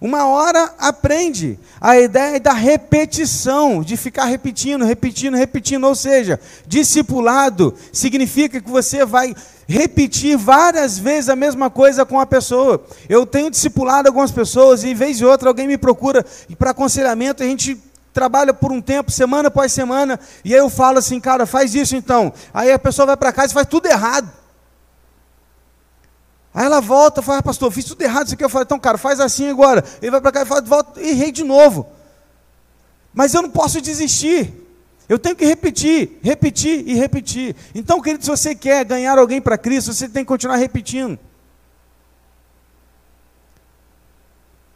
Uma 0.00 0.26
hora 0.26 0.74
aprende. 0.78 1.58
A 1.80 1.98
ideia 1.98 2.36
é 2.36 2.40
da 2.40 2.52
repetição, 2.52 3.82
de 3.82 3.96
ficar 3.96 4.26
repetindo, 4.26 4.84
repetindo, 4.84 5.36
repetindo. 5.36 5.84
Ou 5.84 5.94
seja, 5.94 6.38
discipulado 6.66 7.74
significa 7.92 8.60
que 8.60 8.70
você 8.70 9.04
vai 9.04 9.34
repetir 9.66 10.36
várias 10.36 10.98
vezes 10.98 11.28
a 11.28 11.36
mesma 11.36 11.68
coisa 11.68 12.06
com 12.06 12.20
a 12.20 12.26
pessoa. 12.26 12.82
Eu 13.08 13.26
tenho 13.26 13.50
discipulado 13.50 14.08
algumas 14.08 14.30
pessoas 14.30 14.84
e, 14.84 14.94
vez 14.94 15.18
de 15.18 15.26
outra, 15.26 15.48
alguém 15.48 15.66
me 15.66 15.76
procura 15.76 16.24
para 16.58 16.70
aconselhamento, 16.70 17.42
a 17.42 17.46
gente 17.46 17.76
trabalha 18.12 18.54
por 18.54 18.72
um 18.72 18.80
tempo, 18.80 19.10
semana 19.10 19.48
após 19.48 19.72
semana, 19.72 20.18
e 20.44 20.52
aí 20.52 20.58
eu 20.58 20.70
falo 20.70 20.98
assim, 20.98 21.20
cara, 21.20 21.46
faz 21.46 21.74
isso 21.74 21.94
então. 21.94 22.32
Aí 22.52 22.72
a 22.72 22.78
pessoa 22.78 23.06
vai 23.06 23.16
para 23.16 23.32
casa 23.32 23.52
e 23.52 23.54
faz 23.54 23.66
tudo 23.66 23.86
errado. 23.86 24.28
Aí 26.52 26.64
ela 26.64 26.80
volta 26.80 27.20
e 27.20 27.24
fala, 27.24 27.38
ah, 27.38 27.42
pastor, 27.42 27.70
fiz 27.70 27.84
tudo 27.84 28.02
errado 28.02 28.26
isso 28.26 28.34
aqui. 28.34 28.44
Eu 28.44 28.48
falo, 28.48 28.64
então, 28.64 28.78
cara, 28.78 28.98
faz 28.98 29.20
assim 29.20 29.48
agora. 29.48 29.84
Ele 30.00 30.10
vai 30.10 30.20
para 30.20 30.32
cá 30.32 30.42
e 30.42 30.46
fala, 30.46 30.62
volta, 30.62 31.00
errei 31.00 31.30
de 31.30 31.44
novo. 31.44 31.86
Mas 33.12 33.34
eu 33.34 33.42
não 33.42 33.50
posso 33.50 33.80
desistir. 33.80 34.52
Eu 35.08 35.18
tenho 35.18 35.34
que 35.34 35.44
repetir, 35.44 36.18
repetir 36.22 36.86
e 36.86 36.94
repetir. 36.94 37.56
Então, 37.74 38.00
querido, 38.00 38.24
se 38.24 38.30
você 38.30 38.54
quer 38.54 38.84
ganhar 38.84 39.18
alguém 39.18 39.40
para 39.40 39.56
Cristo, 39.56 39.92
você 39.92 40.08
tem 40.08 40.22
que 40.22 40.28
continuar 40.28 40.56
repetindo. 40.56 41.18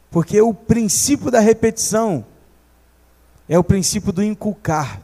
Porque 0.09 0.41
o 0.41 0.53
princípio 0.53 1.29
da 1.29 1.39
repetição 1.39 2.25
é 3.47 3.57
o 3.57 3.63
princípio 3.63 4.11
do 4.11 4.23
inculcar. 4.23 5.01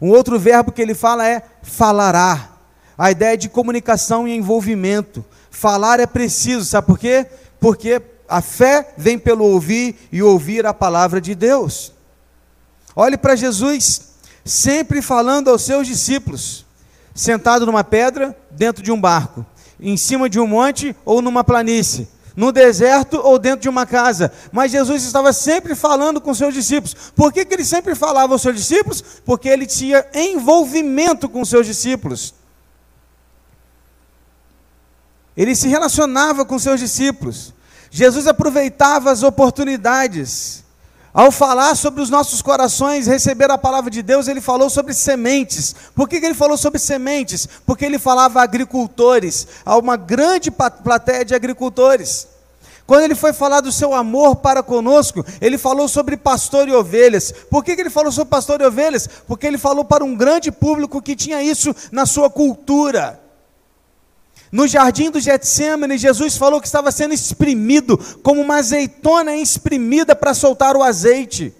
Um 0.00 0.10
outro 0.10 0.38
verbo 0.38 0.72
que 0.72 0.82
ele 0.82 0.94
fala 0.94 1.26
é 1.26 1.42
falará. 1.62 2.50
A 2.96 3.10
ideia 3.10 3.36
de 3.36 3.48
comunicação 3.48 4.28
e 4.28 4.36
envolvimento. 4.36 5.24
Falar 5.52 6.00
é 6.00 6.06
preciso, 6.06 6.64
sabe 6.64 6.86
por 6.86 6.98
quê? 6.98 7.26
Porque 7.60 8.00
a 8.26 8.40
fé 8.40 8.94
vem 8.96 9.18
pelo 9.18 9.44
ouvir 9.44 10.08
e 10.10 10.22
ouvir 10.22 10.64
a 10.64 10.72
palavra 10.72 11.20
de 11.20 11.34
Deus. 11.34 11.92
Olhe 12.96 13.18
para 13.18 13.36
Jesus, 13.36 14.14
sempre 14.44 15.02
falando 15.02 15.50
aos 15.50 15.62
seus 15.62 15.86
discípulos, 15.86 16.64
sentado 17.14 17.66
numa 17.66 17.84
pedra, 17.84 18.36
dentro 18.50 18.82
de 18.82 18.90
um 18.90 19.00
barco, 19.00 19.44
em 19.78 19.96
cima 19.96 20.28
de 20.28 20.40
um 20.40 20.46
monte 20.46 20.96
ou 21.04 21.20
numa 21.20 21.44
planície 21.44 22.08
no 22.34 22.50
deserto 22.50 23.20
ou 23.22 23.38
dentro 23.38 23.60
de 23.60 23.68
uma 23.68 23.86
casa. 23.86 24.32
Mas 24.50 24.72
Jesus 24.72 25.04
estava 25.04 25.32
sempre 25.32 25.74
falando 25.74 26.20
com 26.20 26.34
seus 26.34 26.54
discípulos. 26.54 26.94
Por 27.14 27.32
que, 27.32 27.44
que 27.44 27.54
ele 27.54 27.64
sempre 27.64 27.94
falava 27.94 28.32
aos 28.32 28.42
seus 28.42 28.56
discípulos? 28.56 29.02
Porque 29.24 29.48
ele 29.48 29.66
tinha 29.66 30.04
envolvimento 30.14 31.28
com 31.28 31.44
seus 31.44 31.66
discípulos. 31.66 32.34
Ele 35.36 35.54
se 35.54 35.68
relacionava 35.68 36.44
com 36.44 36.58
seus 36.58 36.80
discípulos. 36.80 37.52
Jesus 37.90 38.26
aproveitava 38.26 39.10
as 39.10 39.22
oportunidades. 39.22 40.62
Ao 41.14 41.30
falar 41.30 41.74
sobre 41.74 42.00
os 42.00 42.08
nossos 42.08 42.40
corações, 42.40 43.06
receber 43.06 43.50
a 43.50 43.58
palavra 43.58 43.90
de 43.90 44.02
Deus, 44.02 44.28
ele 44.28 44.40
falou 44.40 44.70
sobre 44.70 44.94
sementes. 44.94 45.74
Por 45.94 46.08
que, 46.08 46.16
ele 46.16 46.32
falou 46.32 46.56
sobre 46.56 46.78
sementes? 46.78 47.46
Porque 47.66 47.84
ele 47.84 47.98
falava 47.98 48.40
a 48.40 48.44
agricultores, 48.44 49.46
a 49.64 49.76
uma 49.76 49.94
grande 49.96 50.50
plateia 50.50 51.22
de 51.22 51.34
agricultores. 51.34 52.28
Quando 52.86 53.04
ele 53.04 53.14
foi 53.14 53.34
falar 53.34 53.60
do 53.60 53.70
seu 53.70 53.94
amor 53.94 54.36
para 54.36 54.62
conosco, 54.62 55.24
ele 55.40 55.58
falou 55.58 55.86
sobre 55.86 56.16
pastor 56.16 56.66
e 56.66 56.72
ovelhas. 56.72 57.32
Por 57.50 57.62
que 57.62 57.72
ele 57.72 57.90
falou 57.90 58.10
sobre 58.10 58.30
pastor 58.30 58.62
e 58.62 58.64
ovelhas? 58.64 59.08
Porque 59.26 59.46
ele 59.46 59.58
falou 59.58 59.84
para 59.84 60.02
um 60.02 60.16
grande 60.16 60.50
público 60.50 61.00
que 61.00 61.14
tinha 61.14 61.42
isso 61.42 61.74
na 61.90 62.06
sua 62.06 62.30
cultura. 62.30 63.21
No 64.52 64.68
jardim 64.68 65.10
do 65.10 65.18
Getsemane, 65.18 65.96
Jesus 65.96 66.36
falou 66.36 66.60
que 66.60 66.66
estava 66.66 66.92
sendo 66.92 67.14
exprimido 67.14 67.96
como 68.22 68.42
uma 68.42 68.56
azeitona 68.56 69.34
exprimida 69.34 70.14
para 70.14 70.34
soltar 70.34 70.76
o 70.76 70.82
azeite. 70.82 71.54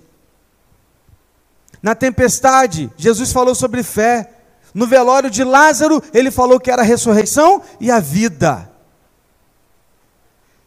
Na 1.82 1.94
tempestade, 1.94 2.92
Jesus 2.98 3.32
falou 3.32 3.54
sobre 3.54 3.82
fé. 3.82 4.28
No 4.74 4.86
velório 4.86 5.30
de 5.30 5.42
Lázaro, 5.42 6.02
ele 6.12 6.30
falou 6.30 6.60
que 6.60 6.70
era 6.70 6.82
a 6.82 6.84
ressurreição 6.84 7.62
e 7.80 7.90
a 7.90 7.98
vida. 7.98 8.70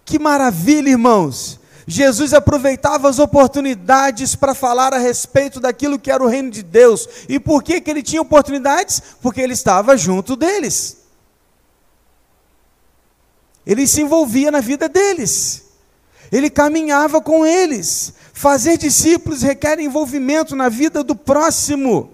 Que 0.03 0.17
maravilha, 0.17 0.89
irmãos! 0.89 1.59
Jesus 1.87 2.33
aproveitava 2.33 3.07
as 3.07 3.19
oportunidades 3.19 4.35
para 4.35 4.55
falar 4.55 4.95
a 4.95 4.97
respeito 4.97 5.59
daquilo 5.59 5.99
que 5.99 6.09
era 6.09 6.23
o 6.23 6.27
reino 6.27 6.49
de 6.49 6.63
Deus. 6.63 7.07
E 7.29 7.39
por 7.39 7.61
que, 7.61 7.79
que 7.79 7.91
ele 7.91 8.01
tinha 8.01 8.21
oportunidades? 8.21 8.99
Porque 9.21 9.41
ele 9.41 9.53
estava 9.53 9.95
junto 9.95 10.35
deles. 10.35 11.04
Ele 13.65 13.87
se 13.87 14.01
envolvia 14.01 14.51
na 14.51 14.61
vida 14.61 14.87
deles. 14.87 15.65
Ele 16.31 16.49
caminhava 16.49 17.19
com 17.21 17.45
eles. 17.45 18.13
Fazer 18.33 18.77
discípulos 18.77 19.41
requer 19.41 19.79
envolvimento 19.79 20.55
na 20.55 20.69
vida 20.69 21.03
do 21.03 21.15
próximo. 21.15 22.11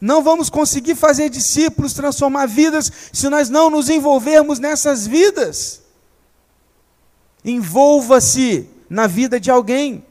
Não 0.00 0.22
vamos 0.22 0.50
conseguir 0.50 0.94
fazer 0.94 1.28
discípulos, 1.28 1.92
transformar 1.92 2.46
vidas, 2.46 2.90
se 3.12 3.28
nós 3.28 3.48
não 3.48 3.68
nos 3.70 3.88
envolvermos 3.88 4.58
nessas 4.58 5.06
vidas. 5.06 5.82
Envolva-se 7.44 8.68
na 8.88 9.06
vida 9.06 9.38
de 9.38 9.50
alguém. 9.50 10.04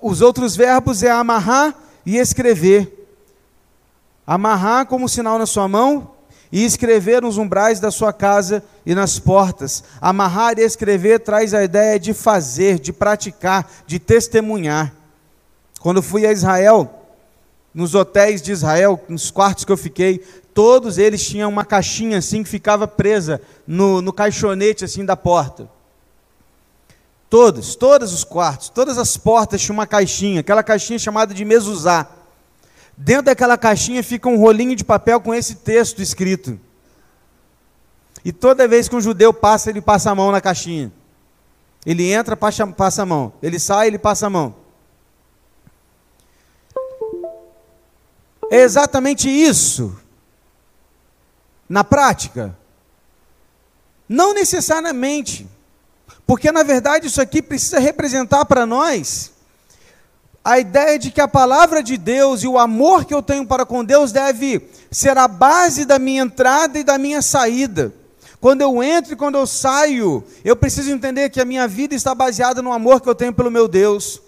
Os 0.00 0.20
outros 0.20 0.54
verbos 0.54 1.02
é 1.02 1.10
amarrar 1.10 1.74
e 2.06 2.16
escrever. 2.16 2.98
Amarrar 4.26 4.86
como 4.86 5.08
sinal 5.08 5.38
na 5.38 5.46
sua 5.46 5.66
mão 5.66 6.12
e 6.52 6.64
escrever 6.64 7.22
nos 7.22 7.38
umbrais 7.38 7.80
da 7.80 7.90
sua 7.90 8.12
casa 8.12 8.62
e 8.84 8.94
nas 8.94 9.18
portas. 9.18 9.82
Amarrar 10.02 10.58
e 10.58 10.62
escrever 10.62 11.20
traz 11.20 11.54
a 11.54 11.64
ideia 11.64 11.98
de 11.98 12.12
fazer, 12.12 12.78
de 12.78 12.92
praticar, 12.92 13.68
de 13.86 13.98
testemunhar. 13.98 14.92
Quando 15.80 16.02
fui 16.02 16.26
a 16.26 16.32
Israel, 16.32 17.08
nos 17.72 17.94
hotéis 17.94 18.42
de 18.42 18.52
Israel, 18.52 19.02
nos 19.08 19.30
quartos 19.30 19.64
que 19.64 19.72
eu 19.72 19.78
fiquei, 19.78 20.18
todos 20.52 20.98
eles 20.98 21.26
tinham 21.26 21.48
uma 21.48 21.64
caixinha 21.64 22.18
assim 22.18 22.42
que 22.42 22.50
ficava 22.50 22.86
presa 22.86 23.40
no, 23.66 24.02
no 24.02 24.12
caixonete 24.12 24.84
assim 24.84 25.06
da 25.06 25.16
porta. 25.16 25.70
Todos, 27.30 27.74
todos 27.74 28.12
os 28.12 28.24
quartos, 28.24 28.68
todas 28.68 28.98
as 28.98 29.16
portas 29.16 29.62
tinham 29.62 29.78
uma 29.78 29.86
caixinha, 29.86 30.40
aquela 30.40 30.62
caixinha 30.62 30.98
chamada 30.98 31.32
de 31.32 31.46
mezuzá. 31.46 32.06
Dentro 32.96 33.24
daquela 33.24 33.56
caixinha 33.56 34.02
fica 34.02 34.28
um 34.28 34.38
rolinho 34.38 34.76
de 34.76 34.84
papel 34.84 35.20
com 35.20 35.34
esse 35.34 35.56
texto 35.56 36.02
escrito. 36.02 36.58
E 38.24 38.32
toda 38.32 38.68
vez 38.68 38.88
que 38.88 38.94
um 38.94 39.00
judeu 39.00 39.32
passa, 39.32 39.70
ele 39.70 39.80
passa 39.80 40.10
a 40.10 40.14
mão 40.14 40.30
na 40.30 40.40
caixinha. 40.40 40.92
Ele 41.84 42.12
entra, 42.12 42.36
passa, 42.36 42.66
passa 42.66 43.02
a 43.02 43.06
mão. 43.06 43.32
Ele 43.42 43.58
sai, 43.58 43.88
ele 43.88 43.98
passa 43.98 44.26
a 44.26 44.30
mão. 44.30 44.54
É 48.50 48.60
exatamente 48.60 49.28
isso. 49.28 49.98
Na 51.68 51.82
prática? 51.82 52.56
Não 54.08 54.34
necessariamente. 54.34 55.48
Porque, 56.26 56.52
na 56.52 56.62
verdade, 56.62 57.06
isso 57.06 57.20
aqui 57.20 57.42
precisa 57.42 57.80
representar 57.80 58.44
para 58.44 58.64
nós 58.64 59.32
a 60.44 60.58
ideia 60.58 60.98
de 60.98 61.10
que 61.10 61.20
a 61.20 61.28
palavra 61.28 61.82
de 61.82 61.96
Deus 61.96 62.42
e 62.42 62.48
o 62.48 62.58
amor 62.58 63.04
que 63.04 63.14
eu 63.14 63.22
tenho 63.22 63.46
para 63.46 63.64
com 63.64 63.84
Deus 63.84 64.10
deve 64.10 64.68
ser 64.90 65.16
a 65.16 65.28
base 65.28 65.84
da 65.84 65.98
minha 65.98 66.22
entrada 66.22 66.78
e 66.78 66.84
da 66.84 66.98
minha 66.98 67.22
saída. 67.22 67.94
Quando 68.40 68.60
eu 68.60 68.82
entro 68.82 69.12
e 69.12 69.16
quando 69.16 69.36
eu 69.36 69.46
saio, 69.46 70.24
eu 70.44 70.56
preciso 70.56 70.90
entender 70.90 71.30
que 71.30 71.40
a 71.40 71.44
minha 71.44 71.68
vida 71.68 71.94
está 71.94 72.12
baseada 72.12 72.60
no 72.60 72.72
amor 72.72 73.00
que 73.00 73.08
eu 73.08 73.14
tenho 73.14 73.32
pelo 73.32 73.52
meu 73.52 73.68
Deus. 73.68 74.20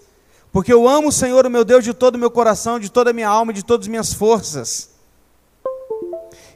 Porque 0.53 0.71
eu 0.71 0.87
amo 0.87 1.09
o 1.09 1.11
Senhor, 1.11 1.45
o 1.45 1.49
meu 1.49 1.65
Deus, 1.65 1.83
de 1.83 1.93
todo 1.93 2.15
o 2.15 2.17
meu 2.17 2.31
coração, 2.31 2.79
de 2.79 2.89
toda 2.89 3.09
a 3.09 3.13
minha 3.13 3.27
alma, 3.27 3.51
de 3.51 3.61
todas 3.61 3.83
as 3.83 3.89
minhas 3.89 4.13
forças. 4.13 4.89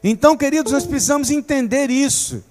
Então, 0.02 0.38
queridos, 0.38 0.72
nós 0.72 0.86
precisamos 0.86 1.30
entender 1.30 1.90
isso. 1.90 2.42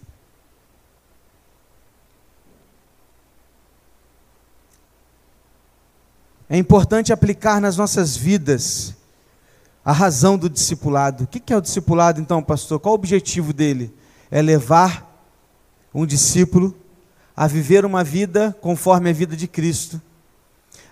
É 6.49 6.57
importante 6.57 7.13
aplicar 7.13 7.61
nas 7.61 7.77
nossas 7.77 8.17
vidas 8.17 8.95
a 9.85 9.93
razão 9.93 10.37
do 10.37 10.49
discipulado. 10.49 11.25
O 11.25 11.27
que 11.27 11.53
é 11.53 11.57
o 11.57 11.61
discipulado, 11.61 12.21
então, 12.21 12.43
pastor? 12.43 12.81
Qual 12.81 12.93
o 12.93 12.95
objetivo 12.95 13.53
dele? 13.53 13.95
É 14.31 14.41
levar 14.41 15.07
um 15.95 16.07
discípulo 16.07 16.77
a 17.37 17.47
viver 17.47 17.85
uma 17.85 18.03
vida 18.03 18.57
conforme 18.61 19.11
a 19.11 19.13
vida 19.13 19.37
de 19.37 19.47
Cristo 19.47 20.01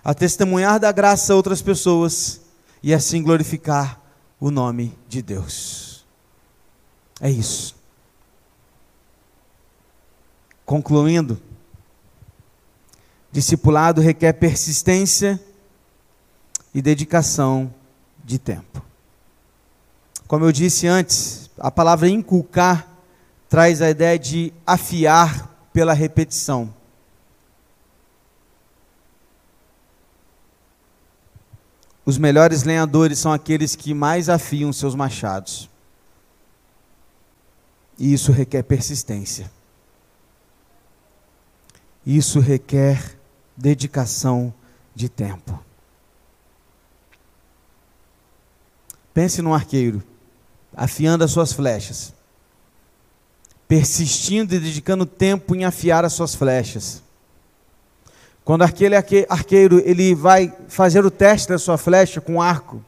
a 0.07 0.13
testemunhar 0.13 0.79
da 0.79 0.89
graça 0.89 1.33
a 1.33 1.35
outras 1.35 1.61
pessoas 1.61 2.39
e 2.81 2.93
assim 2.93 3.21
glorificar 3.21 4.01
o 4.39 4.49
nome 4.49 4.97
de 5.05 5.21
Deus. 5.21 6.05
É 7.19 7.29
isso. 7.29 7.75
Concluindo, 10.65 11.37
discipulado 13.33 13.99
requer 13.99 14.31
persistência 14.31 15.37
e 16.77 16.81
dedicação 16.83 17.73
de 18.23 18.37
tempo. 18.37 18.85
Como 20.27 20.45
eu 20.45 20.51
disse 20.51 20.85
antes, 20.85 21.49
a 21.57 21.71
palavra 21.71 22.07
inculcar 22.07 22.87
traz 23.49 23.81
a 23.81 23.89
ideia 23.89 24.19
de 24.19 24.53
afiar 24.63 25.49
pela 25.73 25.91
repetição. 25.91 26.71
Os 32.05 32.19
melhores 32.19 32.61
lenhadores 32.61 33.17
são 33.17 33.33
aqueles 33.33 33.75
que 33.75 33.91
mais 33.91 34.29
afiam 34.29 34.71
seus 34.71 34.93
machados. 34.93 35.67
E 37.97 38.13
isso 38.13 38.31
requer 38.31 38.61
persistência. 38.61 39.51
Isso 42.05 42.39
requer 42.39 43.17
dedicação 43.57 44.53
de 44.93 45.09
tempo. 45.09 45.65
Pense 49.17 49.41
num 49.41 49.51
arqueiro, 49.51 50.03
afiando 50.75 51.23
as 51.23 51.31
suas 51.31 51.51
flechas, 51.51 52.13
persistindo 53.67 54.53
e 54.53 54.59
dedicando 54.59 55.07
tempo 55.07 55.55
em 55.55 55.65
afiar 55.65 56.05
as 56.05 56.13
suas 56.13 56.35
flechas. 56.35 57.01
Quando 58.45 58.61
aquele 58.61 58.95
arqueiro 58.95 59.81
ele 59.83 60.13
vai 60.13 60.55
fazer 60.67 61.03
o 61.03 61.09
teste 61.09 61.49
da 61.49 61.57
sua 61.57 61.79
flecha 61.79 62.21
com 62.21 62.39
arco, 62.39 62.85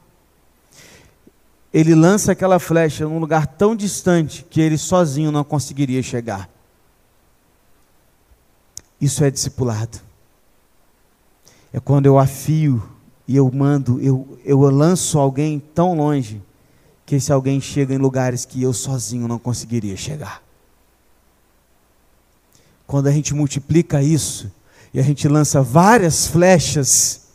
ele 1.73 1.95
lança 1.95 2.33
aquela 2.33 2.59
flecha 2.59 3.05
num 3.05 3.17
lugar 3.17 3.47
tão 3.47 3.75
distante 3.75 4.45
que 4.47 4.61
ele 4.61 4.77
sozinho 4.77 5.31
não 5.31 5.43
conseguiria 5.43 6.03
chegar. 6.03 6.47
Isso 9.01 9.23
é 9.23 9.31
discipulado. 9.31 9.99
É 11.73 11.79
quando 11.79 12.05
eu 12.05 12.19
afio 12.19 12.87
e 13.29 13.35
eu 13.35 13.51
mando, 13.51 14.01
eu, 14.01 14.39
eu 14.43 14.59
lanço 14.71 15.19
alguém 15.19 15.59
tão 15.59 15.95
longe 15.95 16.41
que 17.05 17.13
esse 17.13 17.31
alguém 17.31 17.61
chega 17.61 17.93
em 17.93 17.99
lugares 17.99 18.43
que 18.43 18.63
eu 18.63 18.73
sozinho 18.73 19.27
não 19.27 19.37
conseguiria 19.37 19.95
chegar. 19.95 20.41
Quando 22.87 23.05
a 23.05 23.11
gente 23.11 23.35
multiplica 23.35 24.01
isso, 24.01 24.51
e 24.91 24.99
a 24.99 25.03
gente 25.03 25.27
lança 25.27 25.61
várias 25.61 26.25
flechas, 26.25 27.27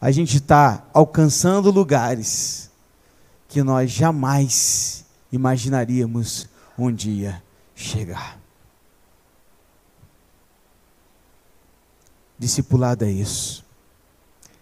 a 0.00 0.12
gente 0.12 0.36
está 0.36 0.86
alcançando 0.94 1.72
lugares 1.72 2.70
que 3.48 3.64
nós 3.64 3.90
jamais 3.90 5.04
imaginaríamos 5.32 6.48
um 6.78 6.92
dia 6.92 7.42
chegar. 7.74 8.38
Discipulado 12.38 13.04
é 13.04 13.10
isso, 13.10 13.65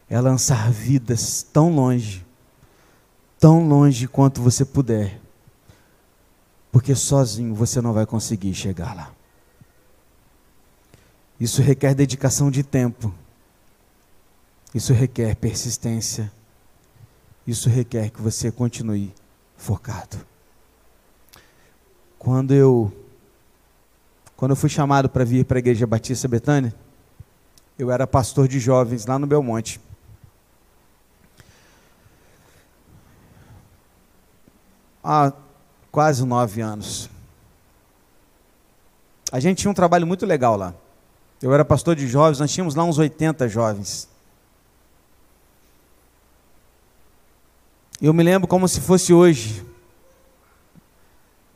é 0.09 0.21
lançar 0.21 0.71
vidas 0.71 1.43
tão 1.43 1.75
longe, 1.75 2.25
tão 3.39 3.67
longe 3.67 4.07
quanto 4.07 4.43
você 4.43 4.65
puder, 4.65 5.21
porque 6.71 6.95
sozinho 6.95 7.55
você 7.55 7.81
não 7.81 7.93
vai 7.93 8.07
conseguir 8.07 8.55
chegar 8.55 8.95
lá. 8.95 9.11
Isso 11.39 11.63
requer 11.63 11.95
dedicação 11.95 12.51
de 12.51 12.63
tempo. 12.63 13.13
Isso 14.75 14.93
requer 14.93 15.37
persistência. 15.37 16.33
Isso 17.47 17.69
requer 17.69 18.11
que 18.11 18.23
você 18.23 18.51
continue 18.51 19.13
focado. 19.57 20.17
Quando 22.19 22.55
eu 22.55 22.93
quando 24.37 24.51
eu 24.51 24.57
fui 24.57 24.69
chamado 24.69 25.09
para 25.09 25.25
vir 25.25 25.45
para 25.45 25.59
a 25.59 25.61
igreja 25.61 25.87
Batista 25.87 26.27
Betânia, 26.27 26.75
eu 27.79 27.91
era 27.91 28.07
pastor 28.07 28.49
de 28.49 28.59
jovens 28.59 29.07
lá 29.07 29.19
no 29.19 29.27
Belmonte. 29.27 29.81
Há 35.05 35.33
quase 35.93 36.25
nove 36.25 36.63
anos. 36.63 37.11
A 39.31 39.39
gente 39.39 39.59
tinha 39.59 39.71
um 39.71 39.75
trabalho 39.75 40.07
muito 40.07 40.25
legal 40.25 40.57
lá. 40.57 40.73
Eu 41.43 41.53
era 41.53 41.65
pastor 41.65 41.95
de 41.95 42.09
jovens, 42.09 42.39
nós 42.39 42.51
tínhamos 42.51 42.75
lá 42.75 42.85
uns 42.85 42.97
80 42.97 43.47
jovens. 43.49 44.09
Eu 48.01 48.15
me 48.15 48.23
lembro 48.23 48.49
como 48.49 48.67
se 48.67 48.81
fosse 48.81 49.13
hoje. 49.13 49.65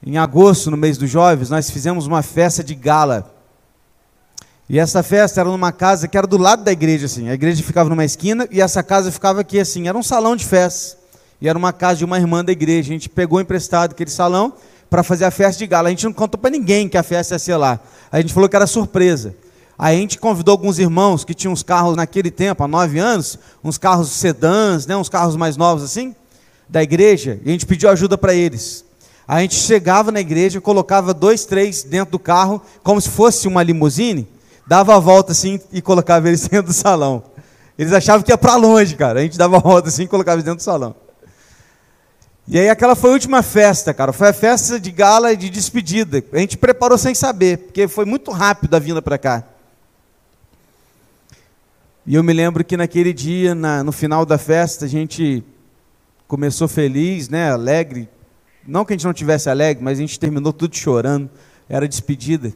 Em 0.04 0.18
agosto, 0.18 0.70
no 0.70 0.76
mês 0.76 0.98
dos 0.98 1.10
jovens, 1.10 1.50
nós 1.50 1.70
fizemos 1.70 2.06
uma 2.06 2.22
festa 2.22 2.62
de 2.62 2.74
gala. 2.74 3.34
E 4.68 4.78
essa 4.78 5.02
festa 5.02 5.40
era 5.40 5.48
numa 5.48 5.72
casa 5.72 6.06
que 6.06 6.18
era 6.18 6.26
do 6.26 6.36
lado 6.36 6.62
da 6.62 6.70
igreja, 6.70 7.06
assim. 7.06 7.28
A 7.28 7.34
igreja 7.34 7.62
ficava 7.62 7.88
numa 7.88 8.04
esquina 8.04 8.46
e 8.50 8.60
essa 8.60 8.82
casa 8.82 9.10
ficava 9.10 9.40
aqui, 9.40 9.58
assim. 9.58 9.88
Era 9.88 9.96
um 9.96 10.02
salão 10.02 10.36
de 10.36 10.44
festa. 10.44 10.98
E 11.40 11.48
era 11.48 11.56
uma 11.56 11.72
casa 11.72 11.98
de 11.98 12.04
uma 12.04 12.18
irmã 12.18 12.44
da 12.44 12.52
igreja. 12.52 12.90
A 12.90 12.92
gente 12.92 13.08
pegou 13.08 13.40
emprestado 13.40 13.92
aquele 13.92 14.10
salão 14.10 14.52
para 14.90 15.02
fazer 15.02 15.24
a 15.24 15.30
festa 15.30 15.58
de 15.58 15.66
gala. 15.66 15.88
A 15.88 15.90
gente 15.90 16.04
não 16.04 16.12
contou 16.12 16.38
para 16.38 16.50
ninguém 16.50 16.88
que 16.88 16.96
a 16.96 17.02
festa 17.02 17.34
ia 17.34 17.38
ser 17.38 17.56
lá. 17.56 17.78
A 18.10 18.20
gente 18.20 18.32
falou 18.32 18.48
que 18.48 18.56
era 18.56 18.66
surpresa. 18.66 19.34
Aí 19.78 19.96
a 19.96 20.00
gente 20.00 20.18
convidou 20.18 20.52
alguns 20.52 20.80
irmãos 20.80 21.24
que 21.24 21.32
tinham 21.32 21.52
uns 21.52 21.62
carros 21.62 21.94
naquele 21.94 22.32
tempo, 22.32 22.64
há 22.64 22.68
nove 22.68 22.98
anos, 22.98 23.38
uns 23.62 23.78
carros 23.78 24.10
sedãs, 24.10 24.88
né, 24.88 24.96
uns 24.96 25.08
carros 25.08 25.36
mais 25.36 25.56
novos 25.56 25.84
assim, 25.84 26.16
da 26.68 26.82
igreja, 26.82 27.40
e 27.44 27.48
a 27.48 27.52
gente 27.52 27.64
pediu 27.64 27.88
ajuda 27.88 28.18
para 28.18 28.34
eles. 28.34 28.84
A 29.26 29.40
gente 29.40 29.54
chegava 29.54 30.10
na 30.10 30.18
igreja, 30.18 30.60
colocava 30.60 31.14
dois, 31.14 31.44
três 31.44 31.84
dentro 31.84 32.10
do 32.10 32.18
carro, 32.18 32.60
como 32.82 33.00
se 33.00 33.08
fosse 33.08 33.46
uma 33.46 33.62
limusine, 33.62 34.26
dava 34.66 34.96
a 34.96 34.98
volta 34.98 35.30
assim 35.30 35.60
e 35.72 35.80
colocava 35.80 36.26
eles 36.26 36.40
dentro 36.48 36.72
do 36.72 36.72
salão. 36.72 37.22
Eles 37.78 37.92
achavam 37.92 38.24
que 38.24 38.32
ia 38.32 38.38
para 38.38 38.56
longe, 38.56 38.96
cara. 38.96 39.20
A 39.20 39.22
gente 39.22 39.38
dava 39.38 39.58
a 39.58 39.60
volta 39.60 39.88
assim 39.88 40.02
e 40.02 40.08
colocava 40.08 40.36
eles 40.36 40.44
dentro 40.44 40.58
do 40.58 40.62
salão. 40.62 40.96
E 42.50 42.58
aí 42.58 42.70
aquela 42.70 42.96
foi 42.96 43.10
a 43.10 43.12
última 43.12 43.42
festa, 43.42 43.92
cara. 43.92 44.10
Foi 44.10 44.28
a 44.28 44.32
festa 44.32 44.80
de 44.80 44.90
gala 44.90 45.34
e 45.34 45.36
de 45.36 45.50
despedida. 45.50 46.24
A 46.32 46.38
gente 46.38 46.56
preparou 46.56 46.96
sem 46.96 47.14
saber, 47.14 47.58
porque 47.58 47.86
foi 47.86 48.06
muito 48.06 48.30
rápido 48.30 48.74
a 48.74 48.78
vinda 48.78 49.02
para 49.02 49.18
cá. 49.18 49.44
E 52.06 52.14
eu 52.14 52.24
me 52.24 52.32
lembro 52.32 52.64
que 52.64 52.74
naquele 52.74 53.12
dia, 53.12 53.54
na, 53.54 53.84
no 53.84 53.92
final 53.92 54.24
da 54.24 54.38
festa, 54.38 54.86
a 54.86 54.88
gente 54.88 55.44
começou 56.26 56.66
feliz, 56.66 57.28
né, 57.28 57.50
alegre. 57.50 58.08
Não 58.66 58.82
que 58.82 58.94
a 58.94 58.96
gente 58.96 59.04
não 59.04 59.12
tivesse 59.12 59.50
alegre, 59.50 59.84
mas 59.84 59.98
a 59.98 60.00
gente 60.00 60.18
terminou 60.18 60.54
tudo 60.54 60.74
chorando. 60.74 61.28
Era 61.68 61.86
despedida. 61.86 62.54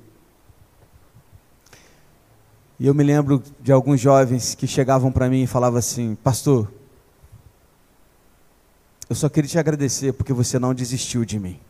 E 2.80 2.86
eu 2.86 2.94
me 2.94 3.04
lembro 3.04 3.42
de 3.60 3.70
alguns 3.70 4.00
jovens 4.00 4.54
que 4.54 4.66
chegavam 4.66 5.12
para 5.12 5.28
mim 5.28 5.42
e 5.42 5.46
falavam 5.46 5.78
assim: 5.78 6.14
Pastor, 6.14 6.72
eu 9.12 9.14
só 9.14 9.28
queria 9.28 9.46
te 9.46 9.58
agradecer 9.58 10.14
porque 10.14 10.32
você 10.32 10.58
não 10.58 10.72
desistiu 10.72 11.22
de 11.22 11.38
mim. 11.38 11.60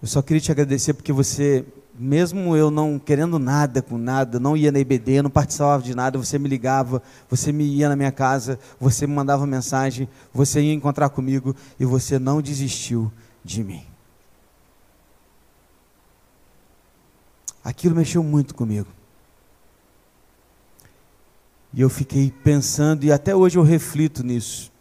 Eu 0.00 0.06
só 0.06 0.22
queria 0.22 0.40
te 0.40 0.52
agradecer 0.52 0.94
porque 0.94 1.12
você, 1.12 1.64
mesmo 1.98 2.56
eu 2.56 2.70
não 2.70 2.96
querendo 2.96 3.40
nada 3.40 3.82
com 3.82 3.98
nada, 3.98 4.38
não 4.38 4.56
ia 4.56 4.70
na 4.70 4.78
IBD, 4.78 5.20
não 5.20 5.30
participava 5.30 5.82
de 5.82 5.96
nada, 5.96 6.16
você 6.16 6.38
me 6.38 6.48
ligava, 6.48 7.02
você 7.28 7.50
me 7.50 7.64
ia 7.64 7.88
na 7.88 7.96
minha 7.96 8.12
casa, 8.12 8.56
você 8.78 9.04
me 9.04 9.12
mandava 9.12 9.44
mensagem, 9.48 10.08
você 10.32 10.60
ia 10.60 10.72
encontrar 10.72 11.08
comigo 11.08 11.56
e 11.80 11.84
você 11.84 12.16
não 12.16 12.40
desistiu 12.40 13.10
de 13.44 13.64
mim. 13.64 13.84
Aquilo 17.64 17.96
mexeu 17.96 18.22
muito 18.22 18.54
comigo. 18.54 18.86
E 21.74 21.80
eu 21.80 21.90
fiquei 21.90 22.30
pensando, 22.30 23.04
e 23.04 23.10
até 23.10 23.34
hoje 23.34 23.58
eu 23.58 23.62
reflito 23.62 24.22
nisso. 24.22 24.72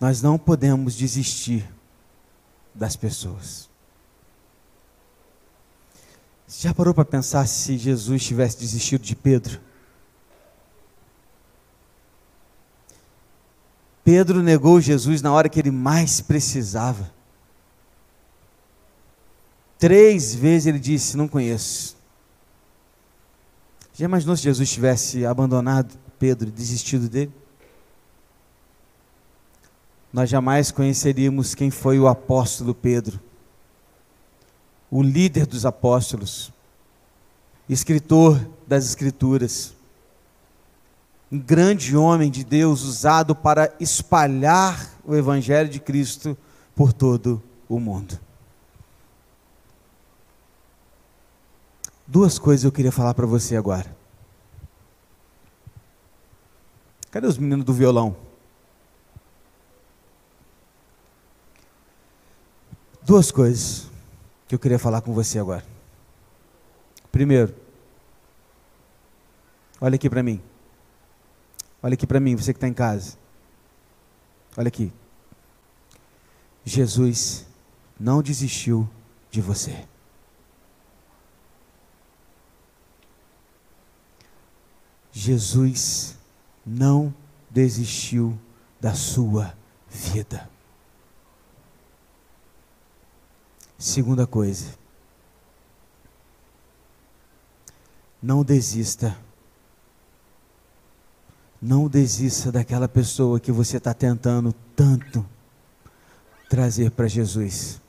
Nós 0.00 0.22
não 0.22 0.38
podemos 0.38 0.94
desistir 0.94 1.68
das 2.74 2.96
pessoas. 2.96 3.68
Você 6.46 6.68
já 6.68 6.74
parou 6.74 6.94
para 6.94 7.04
pensar 7.04 7.46
se 7.46 7.76
Jesus 7.76 8.24
tivesse 8.24 8.58
desistido 8.58 9.02
de 9.02 9.14
Pedro? 9.14 9.60
Pedro 14.02 14.42
negou 14.42 14.80
Jesus 14.80 15.20
na 15.20 15.32
hora 15.32 15.48
que 15.48 15.58
ele 15.58 15.70
mais 15.70 16.20
precisava. 16.20 17.12
Três 19.78 20.34
vezes 20.34 20.66
ele 20.66 20.78
disse: 20.78 21.16
Não 21.16 21.26
conheço. 21.26 21.93
Já 23.96 24.06
imaginou 24.06 24.36
se 24.36 24.42
Jesus 24.42 24.68
tivesse 24.68 25.24
abandonado 25.24 25.94
Pedro 26.18 26.48
e 26.48 26.52
desistido 26.52 27.08
dele? 27.08 27.32
Nós 30.12 30.28
jamais 30.28 30.72
conheceríamos 30.72 31.54
quem 31.54 31.70
foi 31.70 32.00
o 32.00 32.08
apóstolo 32.08 32.74
Pedro, 32.74 33.20
o 34.90 35.00
líder 35.00 35.46
dos 35.46 35.64
apóstolos, 35.64 36.52
escritor 37.68 38.44
das 38.66 38.84
Escrituras, 38.84 39.74
um 41.30 41.38
grande 41.38 41.96
homem 41.96 42.32
de 42.32 42.44
Deus 42.44 42.82
usado 42.82 43.34
para 43.34 43.72
espalhar 43.78 44.90
o 45.04 45.14
Evangelho 45.14 45.68
de 45.68 45.78
Cristo 45.78 46.36
por 46.74 46.92
todo 46.92 47.40
o 47.68 47.78
mundo. 47.78 48.23
Duas 52.06 52.38
coisas 52.38 52.64
eu 52.64 52.72
queria 52.72 52.92
falar 52.92 53.14
para 53.14 53.26
você 53.26 53.56
agora. 53.56 53.94
Cadê 57.10 57.26
os 57.26 57.38
meninos 57.38 57.64
do 57.64 57.72
violão? 57.72 58.16
Duas 63.02 63.30
coisas 63.30 63.88
que 64.48 64.54
eu 64.54 64.58
queria 64.58 64.78
falar 64.78 65.00
com 65.00 65.12
você 65.12 65.38
agora. 65.38 65.64
Primeiro, 67.12 67.54
olha 69.80 69.94
aqui 69.94 70.10
para 70.10 70.22
mim. 70.22 70.42
Olha 71.82 71.94
aqui 71.94 72.06
para 72.06 72.18
mim, 72.18 72.34
você 72.34 72.52
que 72.52 72.56
está 72.56 72.66
em 72.66 72.74
casa. 72.74 73.16
Olha 74.56 74.68
aqui. 74.68 74.92
Jesus 76.64 77.46
não 78.00 78.22
desistiu 78.22 78.88
de 79.30 79.40
você. 79.40 79.86
Jesus 85.16 86.16
não 86.66 87.14
desistiu 87.48 88.36
da 88.80 88.94
sua 88.94 89.54
vida. 89.88 90.50
Segunda 93.78 94.26
coisa, 94.26 94.74
não 98.20 98.42
desista. 98.42 99.16
Não 101.62 101.88
desista 101.88 102.50
daquela 102.50 102.88
pessoa 102.88 103.38
que 103.38 103.52
você 103.52 103.76
está 103.76 103.94
tentando 103.94 104.52
tanto 104.74 105.24
trazer 106.50 106.90
para 106.90 107.06
Jesus. 107.06 107.80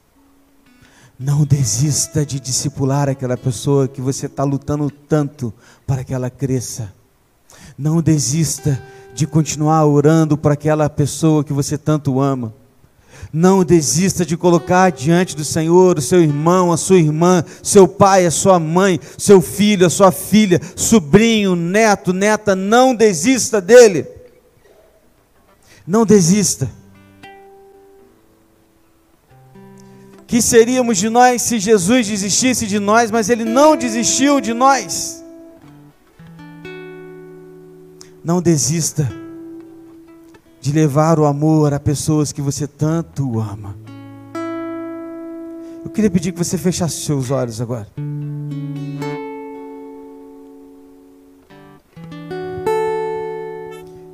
Não 1.18 1.44
desista 1.44 2.24
de 2.26 2.40
discipular 2.40 3.10
aquela 3.10 3.36
pessoa 3.36 3.88
que 3.88 4.00
você 4.00 4.28
está 4.28 4.44
lutando 4.44 4.92
tanto 4.92 5.52
para 5.88 6.04
que 6.04 6.14
ela 6.14 6.30
cresça. 6.30 6.94
Não 7.78 8.02
desista 8.02 8.82
de 9.14 9.28
continuar 9.28 9.86
orando 9.86 10.38
para 10.38 10.54
aquela 10.54 10.90
pessoa 10.90 11.44
que 11.44 11.54
você 11.54 11.78
tanto 11.78 12.20
ama. 12.20 12.54
Não 13.32 13.66
desista 13.66 14.26
de 14.26 14.38
colocar 14.38 14.92
diante 14.92 15.36
do 15.36 15.44
Senhor 15.44 15.98
o 15.98 16.02
seu 16.02 16.22
irmão, 16.22 16.72
a 16.72 16.78
sua 16.78 16.98
irmã, 16.98 17.44
seu 17.62 17.88
pai, 17.88 18.26
a 18.26 18.32
sua 18.32 18.60
mãe, 18.60 19.00
seu 19.18 19.42
filho, 19.42 19.86
a 19.86 19.90
sua 19.90 20.12
filha, 20.12 20.62
sobrinho, 20.76 21.56
neto, 21.56 22.14
neta. 22.14 22.56
Não 22.56 22.96
desista 22.96 23.60
dele. 23.60 24.08
Não 25.86 26.06
desista. 26.06 26.70
Que 30.26 30.42
seríamos 30.42 30.98
de 30.98 31.10
nós 31.10 31.42
se 31.42 31.60
Jesus 31.60 32.08
desistisse 32.08 32.66
de 32.66 32.80
nós, 32.80 33.12
mas 33.12 33.30
ele 33.30 33.44
não 33.44 33.76
desistiu 33.76 34.40
de 34.40 34.54
nós. 34.54 35.25
Não 38.26 38.42
desista 38.42 39.08
de 40.60 40.72
levar 40.72 41.20
o 41.20 41.26
amor 41.26 41.76
a 41.76 41.80
pessoas 41.80 42.32
que 42.32 42.42
você 42.42 42.66
tanto 42.66 43.40
ama. 43.40 43.76
Eu 45.84 45.92
queria 45.92 46.10
pedir 46.10 46.32
que 46.32 46.40
você 46.40 46.58
fechasse 46.58 47.02
seus 47.02 47.30
olhos 47.30 47.62
agora. 47.62 47.88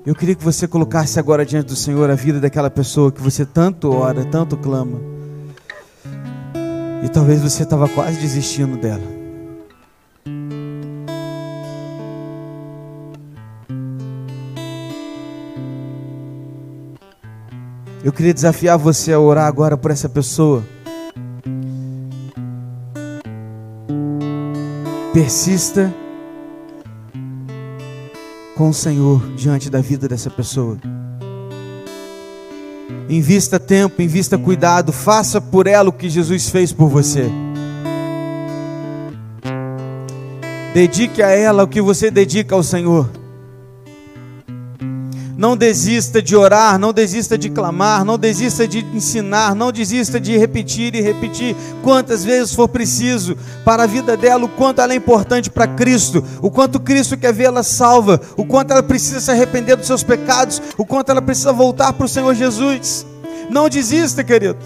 Eu 0.05 0.13
queria 0.13 0.35
que 0.35 0.43
você 0.43 0.67
colocasse 0.67 1.17
agora 1.17 1.45
diante 1.45 1.67
do 1.67 1.75
Senhor 1.77 2.09
a 2.09 2.15
vida 2.15 2.41
daquela 2.41 2.69
pessoa 2.69 3.13
que 3.13 3.21
você 3.21 3.45
tanto 3.45 3.93
ora, 3.93 4.25
tanto 4.25 4.57
clama. 4.57 4.99
E 7.01 7.07
talvez 7.07 7.39
você 7.41 7.63
estava 7.63 7.87
quase 7.87 8.19
desistindo 8.19 8.75
dela. 8.75 9.20
Eu 18.03 18.11
queria 18.11 18.33
desafiar 18.33 18.77
você 18.79 19.13
a 19.13 19.19
orar 19.19 19.45
agora 19.45 19.77
por 19.77 19.91
essa 19.91 20.09
pessoa. 20.09 20.63
Persista 25.13 25.93
com 28.55 28.69
o 28.69 28.73
Senhor 28.73 29.21
diante 29.35 29.69
da 29.69 29.81
vida 29.81 30.07
dessa 30.07 30.31
pessoa. 30.31 30.77
Invista 33.07 33.59
tempo, 33.59 34.01
invista 34.01 34.37
cuidado, 34.37 34.91
faça 34.91 35.39
por 35.39 35.67
ela 35.67 35.89
o 35.89 35.93
que 35.93 36.09
Jesus 36.09 36.49
fez 36.49 36.71
por 36.71 36.87
você. 36.87 37.29
Dedique 40.73 41.21
a 41.21 41.29
ela 41.29 41.63
o 41.63 41.67
que 41.67 41.81
você 41.81 42.09
dedica 42.09 42.55
ao 42.55 42.63
Senhor. 42.63 43.20
Não 45.41 45.57
desista 45.57 46.21
de 46.21 46.35
orar, 46.35 46.77
não 46.77 46.93
desista 46.93 47.35
de 47.35 47.49
clamar, 47.49 48.05
não 48.05 48.15
desista 48.15 48.67
de 48.67 48.85
ensinar, 48.93 49.55
não 49.55 49.71
desista 49.71 50.19
de 50.19 50.37
repetir 50.37 50.93
e 50.93 51.01
repetir 51.01 51.55
quantas 51.81 52.23
vezes 52.23 52.53
for 52.53 52.67
preciso 52.67 53.35
para 53.65 53.81
a 53.81 53.87
vida 53.87 54.15
dela, 54.15 54.45
o 54.45 54.49
quanto 54.49 54.81
ela 54.81 54.93
é 54.93 54.95
importante 54.95 55.49
para 55.49 55.65
Cristo, 55.65 56.23
o 56.43 56.51
quanto 56.51 56.79
Cristo 56.79 57.17
quer 57.17 57.33
vê-la 57.33 57.63
salva, 57.63 58.21
o 58.37 58.45
quanto 58.45 58.69
ela 58.69 58.83
precisa 58.83 59.19
se 59.19 59.31
arrepender 59.31 59.75
dos 59.75 59.87
seus 59.87 60.03
pecados, 60.03 60.61
o 60.77 60.85
quanto 60.85 61.09
ela 61.09 61.23
precisa 61.23 61.51
voltar 61.51 61.91
para 61.91 62.05
o 62.05 62.07
Senhor 62.07 62.35
Jesus. 62.35 63.03
Não 63.49 63.67
desista, 63.67 64.23
querido. 64.23 64.59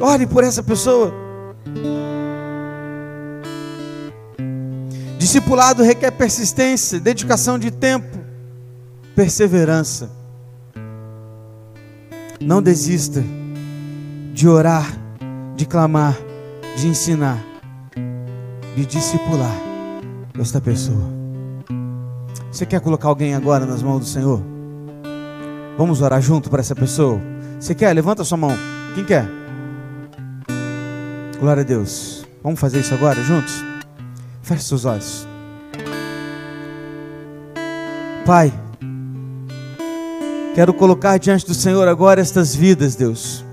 Ore 0.00 0.26
por 0.26 0.42
essa 0.42 0.62
pessoa. 0.62 1.12
Discipulado 5.32 5.82
requer 5.82 6.10
persistência, 6.10 7.00
dedicação 7.00 7.58
de 7.58 7.70
tempo, 7.70 8.18
perseverança. 9.16 10.10
Não 12.38 12.60
desista 12.60 13.24
de 14.34 14.46
orar, 14.46 14.86
de 15.56 15.64
clamar, 15.64 16.18
de 16.76 16.86
ensinar, 16.86 17.42
de 18.76 18.84
discipular 18.84 19.56
esta 20.38 20.60
pessoa. 20.60 21.10
Você 22.50 22.66
quer 22.66 22.82
colocar 22.82 23.08
alguém 23.08 23.34
agora 23.34 23.64
nas 23.64 23.82
mãos 23.82 24.00
do 24.00 24.04
Senhor? 24.04 24.42
Vamos 25.78 26.02
orar 26.02 26.20
junto 26.20 26.50
para 26.50 26.60
essa 26.60 26.74
pessoa? 26.74 27.18
Você 27.58 27.74
quer? 27.74 27.90
Levanta 27.94 28.22
sua 28.22 28.36
mão. 28.36 28.52
Quem 28.94 29.02
quer? 29.02 29.26
Glória 31.40 31.62
a 31.62 31.64
Deus. 31.64 32.22
Vamos 32.42 32.60
fazer 32.60 32.80
isso 32.80 32.92
agora 32.92 33.22
juntos? 33.22 33.71
Feche 34.42 34.64
seus 34.64 34.84
olhos. 34.84 35.26
Pai, 38.26 38.52
quero 40.54 40.74
colocar 40.74 41.18
diante 41.18 41.46
do 41.46 41.54
Senhor 41.54 41.86
agora 41.86 42.20
estas 42.20 42.54
vidas, 42.54 42.96
Deus. 42.96 43.44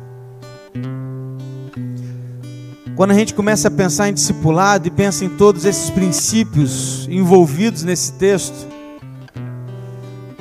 Quando 2.95 3.11
a 3.11 3.13
gente 3.13 3.33
começa 3.33 3.67
a 3.67 3.71
pensar 3.71 4.09
em 4.09 4.13
discipulado 4.13 4.87
e 4.87 4.91
pensa 4.91 5.23
em 5.23 5.29
todos 5.29 5.63
esses 5.63 5.89
princípios 5.89 7.07
envolvidos 7.09 7.83
nesse 7.83 8.11
texto, 8.13 8.67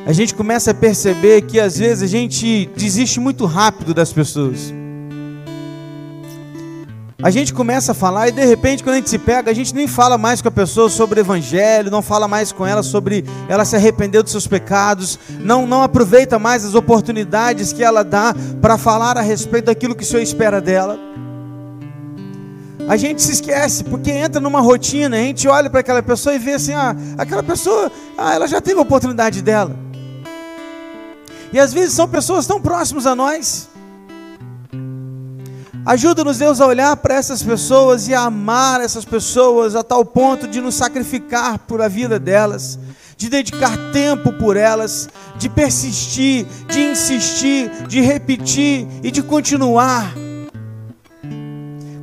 a 0.05 0.13
gente 0.13 0.35
começa 0.35 0.71
a 0.71 0.75
perceber 0.75 1.43
que 1.43 1.61
às 1.61 1.79
vezes 1.79 2.03
a 2.03 2.07
gente 2.07 2.69
desiste 2.75 3.21
muito 3.21 3.45
rápido 3.45 3.93
das 3.93 4.13
pessoas. 4.13 4.73
A 7.21 7.31
gente 7.31 7.53
começa 7.53 7.91
a 7.91 7.95
falar 7.97 8.29
e 8.29 8.31
de 8.31 8.45
repente, 8.45 8.85
quando 8.85 8.95
a 8.95 8.99
gente 8.99 9.11
se 9.11 9.19
pega, 9.19 9.51
a 9.51 9.55
gente 9.55 9.75
nem 9.75 9.89
fala 9.89 10.17
mais 10.17 10.41
com 10.41 10.47
a 10.47 10.53
pessoa 10.53 10.89
sobre 10.89 11.19
o 11.19 11.23
evangelho, 11.23 11.91
não 11.91 12.01
fala 12.01 12.29
mais 12.29 12.53
com 12.53 12.65
ela 12.65 12.81
sobre 12.81 13.25
ela 13.49 13.65
se 13.65 13.75
arrepender 13.75 14.23
dos 14.23 14.31
seus 14.31 14.47
pecados, 14.47 15.19
não, 15.41 15.67
não 15.67 15.83
aproveita 15.83 16.39
mais 16.39 16.65
as 16.65 16.77
oportunidades 16.77 17.73
que 17.73 17.83
ela 17.83 18.05
dá 18.05 18.33
para 18.63 18.79
falar 18.79 19.19
a 19.19 19.21
respeito 19.21 19.65
daquilo 19.65 19.97
que 19.97 20.05
o 20.05 20.07
Senhor 20.07 20.23
espera 20.23 20.61
dela. 20.61 20.97
A 22.89 22.97
gente 22.97 23.21
se 23.21 23.33
esquece, 23.33 23.83
porque 23.83 24.13
entra 24.13 24.41
numa 24.41 24.61
rotina, 24.61 25.17
a 25.17 25.21
gente 25.21 25.49
olha 25.49 25.69
para 25.69 25.81
aquela 25.81 26.05
pessoa 26.05 26.37
e 26.37 26.39
vê 26.39 26.53
assim: 26.53 26.73
ah, 26.73 26.95
aquela 27.19 27.43
pessoa, 27.43 27.91
ah, 28.17 28.33
ela 28.33 28.47
já 28.47 28.61
teve 28.61 28.79
a 28.79 28.83
oportunidade 28.83 29.43
dela. 29.43 29.75
E 31.53 31.59
às 31.59 31.73
vezes 31.73 31.95
são 31.95 32.07
pessoas 32.07 32.47
tão 32.47 32.63
próximas 32.63 33.07
a 33.07 33.17
nós 33.17 33.69
Ajuda-nos, 35.89 36.37
Deus, 36.37 36.61
a 36.61 36.67
olhar 36.67 36.95
para 36.99 37.15
essas 37.15 37.43
pessoas 37.43 38.09
e 38.09 38.15
a 38.15 38.21
amar 38.21 38.83
essas 38.83 39.07
pessoas 39.07 39.75
a 39.75 39.83
tal 39.83 40.05
ponto 40.05 40.47
de 40.47 40.61
nos 40.61 40.75
sacrificar 40.75 41.61
por 41.61 41.81
a 41.81 41.89
vida 41.89 42.19
delas, 42.19 42.79
de 43.17 43.31
dedicar 43.31 43.75
tempo 43.91 44.31
por 44.35 44.59
elas, 44.59 45.09
de 45.39 45.49
persistir, 45.49 46.45
de 46.69 46.91
insistir, 46.91 47.71
de 47.89 48.03
repetir 48.03 48.87
e 49.03 49.11
de 49.11 49.23
continuar. 49.23 50.13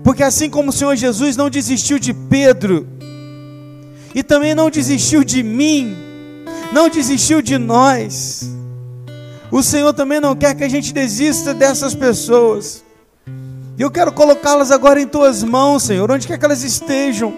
Porque 0.03 0.23
assim 0.23 0.49
como 0.49 0.71
o 0.71 0.73
Senhor 0.73 0.95
Jesus 0.95 1.37
não 1.37 1.47
desistiu 1.47 1.99
de 1.99 2.11
Pedro, 2.11 2.87
e 4.15 4.23
também 4.23 4.55
não 4.55 4.71
desistiu 4.71 5.23
de 5.23 5.43
mim, 5.43 5.95
não 6.73 6.89
desistiu 6.89 7.39
de 7.39 7.59
nós, 7.59 8.49
o 9.51 9.61
Senhor 9.61 9.93
também 9.93 10.19
não 10.19 10.35
quer 10.35 10.55
que 10.55 10.63
a 10.63 10.69
gente 10.69 10.91
desista 10.91 11.53
dessas 11.53 11.93
pessoas. 11.93 12.84
E 13.77 13.81
eu 13.81 13.91
quero 13.91 14.11
colocá-las 14.11 14.71
agora 14.71 15.01
em 15.01 15.07
tuas 15.07 15.43
mãos, 15.43 15.83
Senhor, 15.83 16.09
onde 16.09 16.25
quer 16.25 16.37
que 16.37 16.45
elas 16.45 16.63
estejam. 16.63 17.33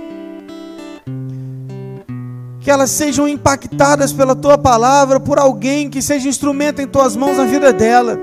Que 2.59 2.69
elas 2.69 2.91
sejam 2.91 3.27
impactadas 3.27 4.13
pela 4.13 4.35
tua 4.35 4.57
palavra, 4.57 5.19
por 5.19 5.39
alguém 5.39 5.89
que 5.89 6.01
seja 6.01 6.29
instrumento 6.29 6.79
em 6.79 6.87
tuas 6.87 7.15
mãos 7.15 7.37
na 7.37 7.45
vida 7.45 7.73
dela. 7.73 8.19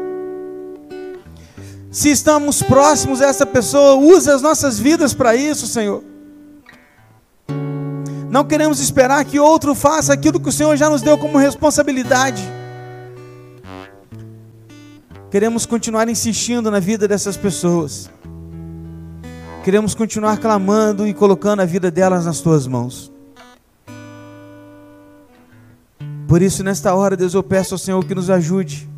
Se 1.90 2.10
estamos 2.10 2.62
próximos 2.62 3.20
a 3.20 3.26
essa 3.26 3.46
pessoa, 3.46 3.94
use 3.94 4.30
as 4.30 4.42
nossas 4.42 4.78
vidas 4.78 5.12
para 5.12 5.34
isso, 5.34 5.66
Senhor. 5.66 6.02
Não 8.30 8.44
queremos 8.44 8.80
esperar 8.80 9.24
que 9.24 9.38
outro 9.38 9.74
faça 9.74 10.12
aquilo 10.12 10.40
que 10.40 10.48
o 10.48 10.52
Senhor 10.52 10.76
já 10.76 10.90
nos 10.90 11.02
deu 11.02 11.16
como 11.16 11.38
responsabilidade. 11.38 12.42
Queremos 15.34 15.66
continuar 15.66 16.08
insistindo 16.08 16.70
na 16.70 16.78
vida 16.78 17.08
dessas 17.08 17.36
pessoas. 17.36 18.08
Queremos 19.64 19.92
continuar 19.92 20.36
clamando 20.36 21.08
e 21.08 21.12
colocando 21.12 21.58
a 21.58 21.64
vida 21.64 21.90
delas 21.90 22.24
nas 22.24 22.40
tuas 22.40 22.68
mãos. 22.68 23.12
Por 26.28 26.40
isso, 26.40 26.62
nesta 26.62 26.94
hora, 26.94 27.16
Deus, 27.16 27.34
eu 27.34 27.42
peço 27.42 27.74
ao 27.74 27.78
Senhor 27.78 28.04
que 28.04 28.14
nos 28.14 28.30
ajude. 28.30 28.88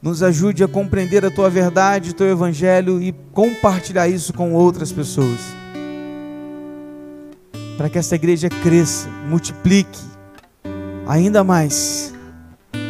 Nos 0.00 0.22
ajude 0.22 0.62
a 0.62 0.68
compreender 0.68 1.26
a 1.26 1.32
tua 1.32 1.50
verdade, 1.50 2.12
o 2.12 2.14
teu 2.14 2.28
evangelho 2.28 3.02
e 3.02 3.12
compartilhar 3.32 4.06
isso 4.06 4.32
com 4.32 4.52
outras 4.52 4.92
pessoas. 4.92 5.40
Para 7.76 7.88
que 7.88 7.98
esta 7.98 8.14
igreja 8.14 8.48
cresça, 8.48 9.08
multiplique 9.28 9.98
ainda 11.08 11.42
mais 11.42 12.13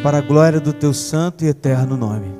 para 0.05 0.19
a 0.19 0.21
glória 0.21 0.59
do 0.59 0.71
teu 0.71 0.93
santo 0.93 1.43
e 1.43 1.47
eterno 1.47 1.97
nome. 1.97 2.31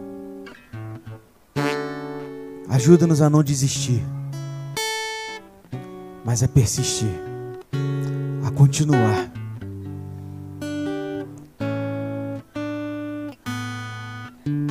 Ajuda-nos 2.70 3.24
a 3.24 3.28
não 3.28 3.41
desistir, 3.41 4.05
mas 6.24 6.43
a 6.43 6.47
persistir, 6.47 7.09
a 8.45 8.51
continuar. 8.51 9.32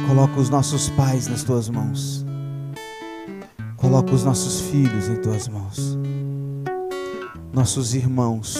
Coloca 0.06 0.38
os 0.38 0.48
nossos 0.48 0.88
pais 0.90 1.26
nas 1.26 1.42
tuas 1.42 1.68
mãos. 1.68 2.24
Coloca 3.76 4.14
os 4.14 4.22
nossos 4.22 4.60
filhos 4.70 5.08
em 5.08 5.16
tuas 5.16 5.48
mãos. 5.48 5.98
Nossos 7.52 7.92
irmãos, 7.92 8.56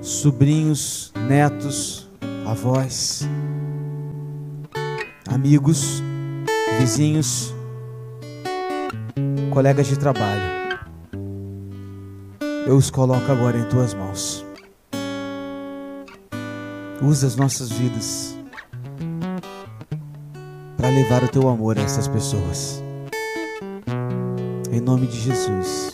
sobrinhos, 0.00 1.12
netos, 1.26 2.03
avós, 2.46 3.26
amigos, 5.28 6.02
vizinhos, 6.78 7.54
colegas 9.52 9.86
de 9.86 9.98
trabalho. 9.98 10.42
Eu 12.66 12.76
os 12.76 12.90
coloco 12.90 13.30
agora 13.30 13.58
em 13.58 13.64
tuas 13.68 13.94
mãos. 13.94 14.44
Usa 17.02 17.26
as 17.26 17.36
nossas 17.36 17.70
vidas 17.70 18.36
para 20.76 20.88
levar 20.88 21.22
o 21.24 21.28
teu 21.28 21.48
amor 21.48 21.78
a 21.78 21.82
essas 21.82 22.08
pessoas. 22.08 22.82
Em 24.70 24.80
nome 24.80 25.06
de 25.06 25.20
Jesus. 25.20 25.93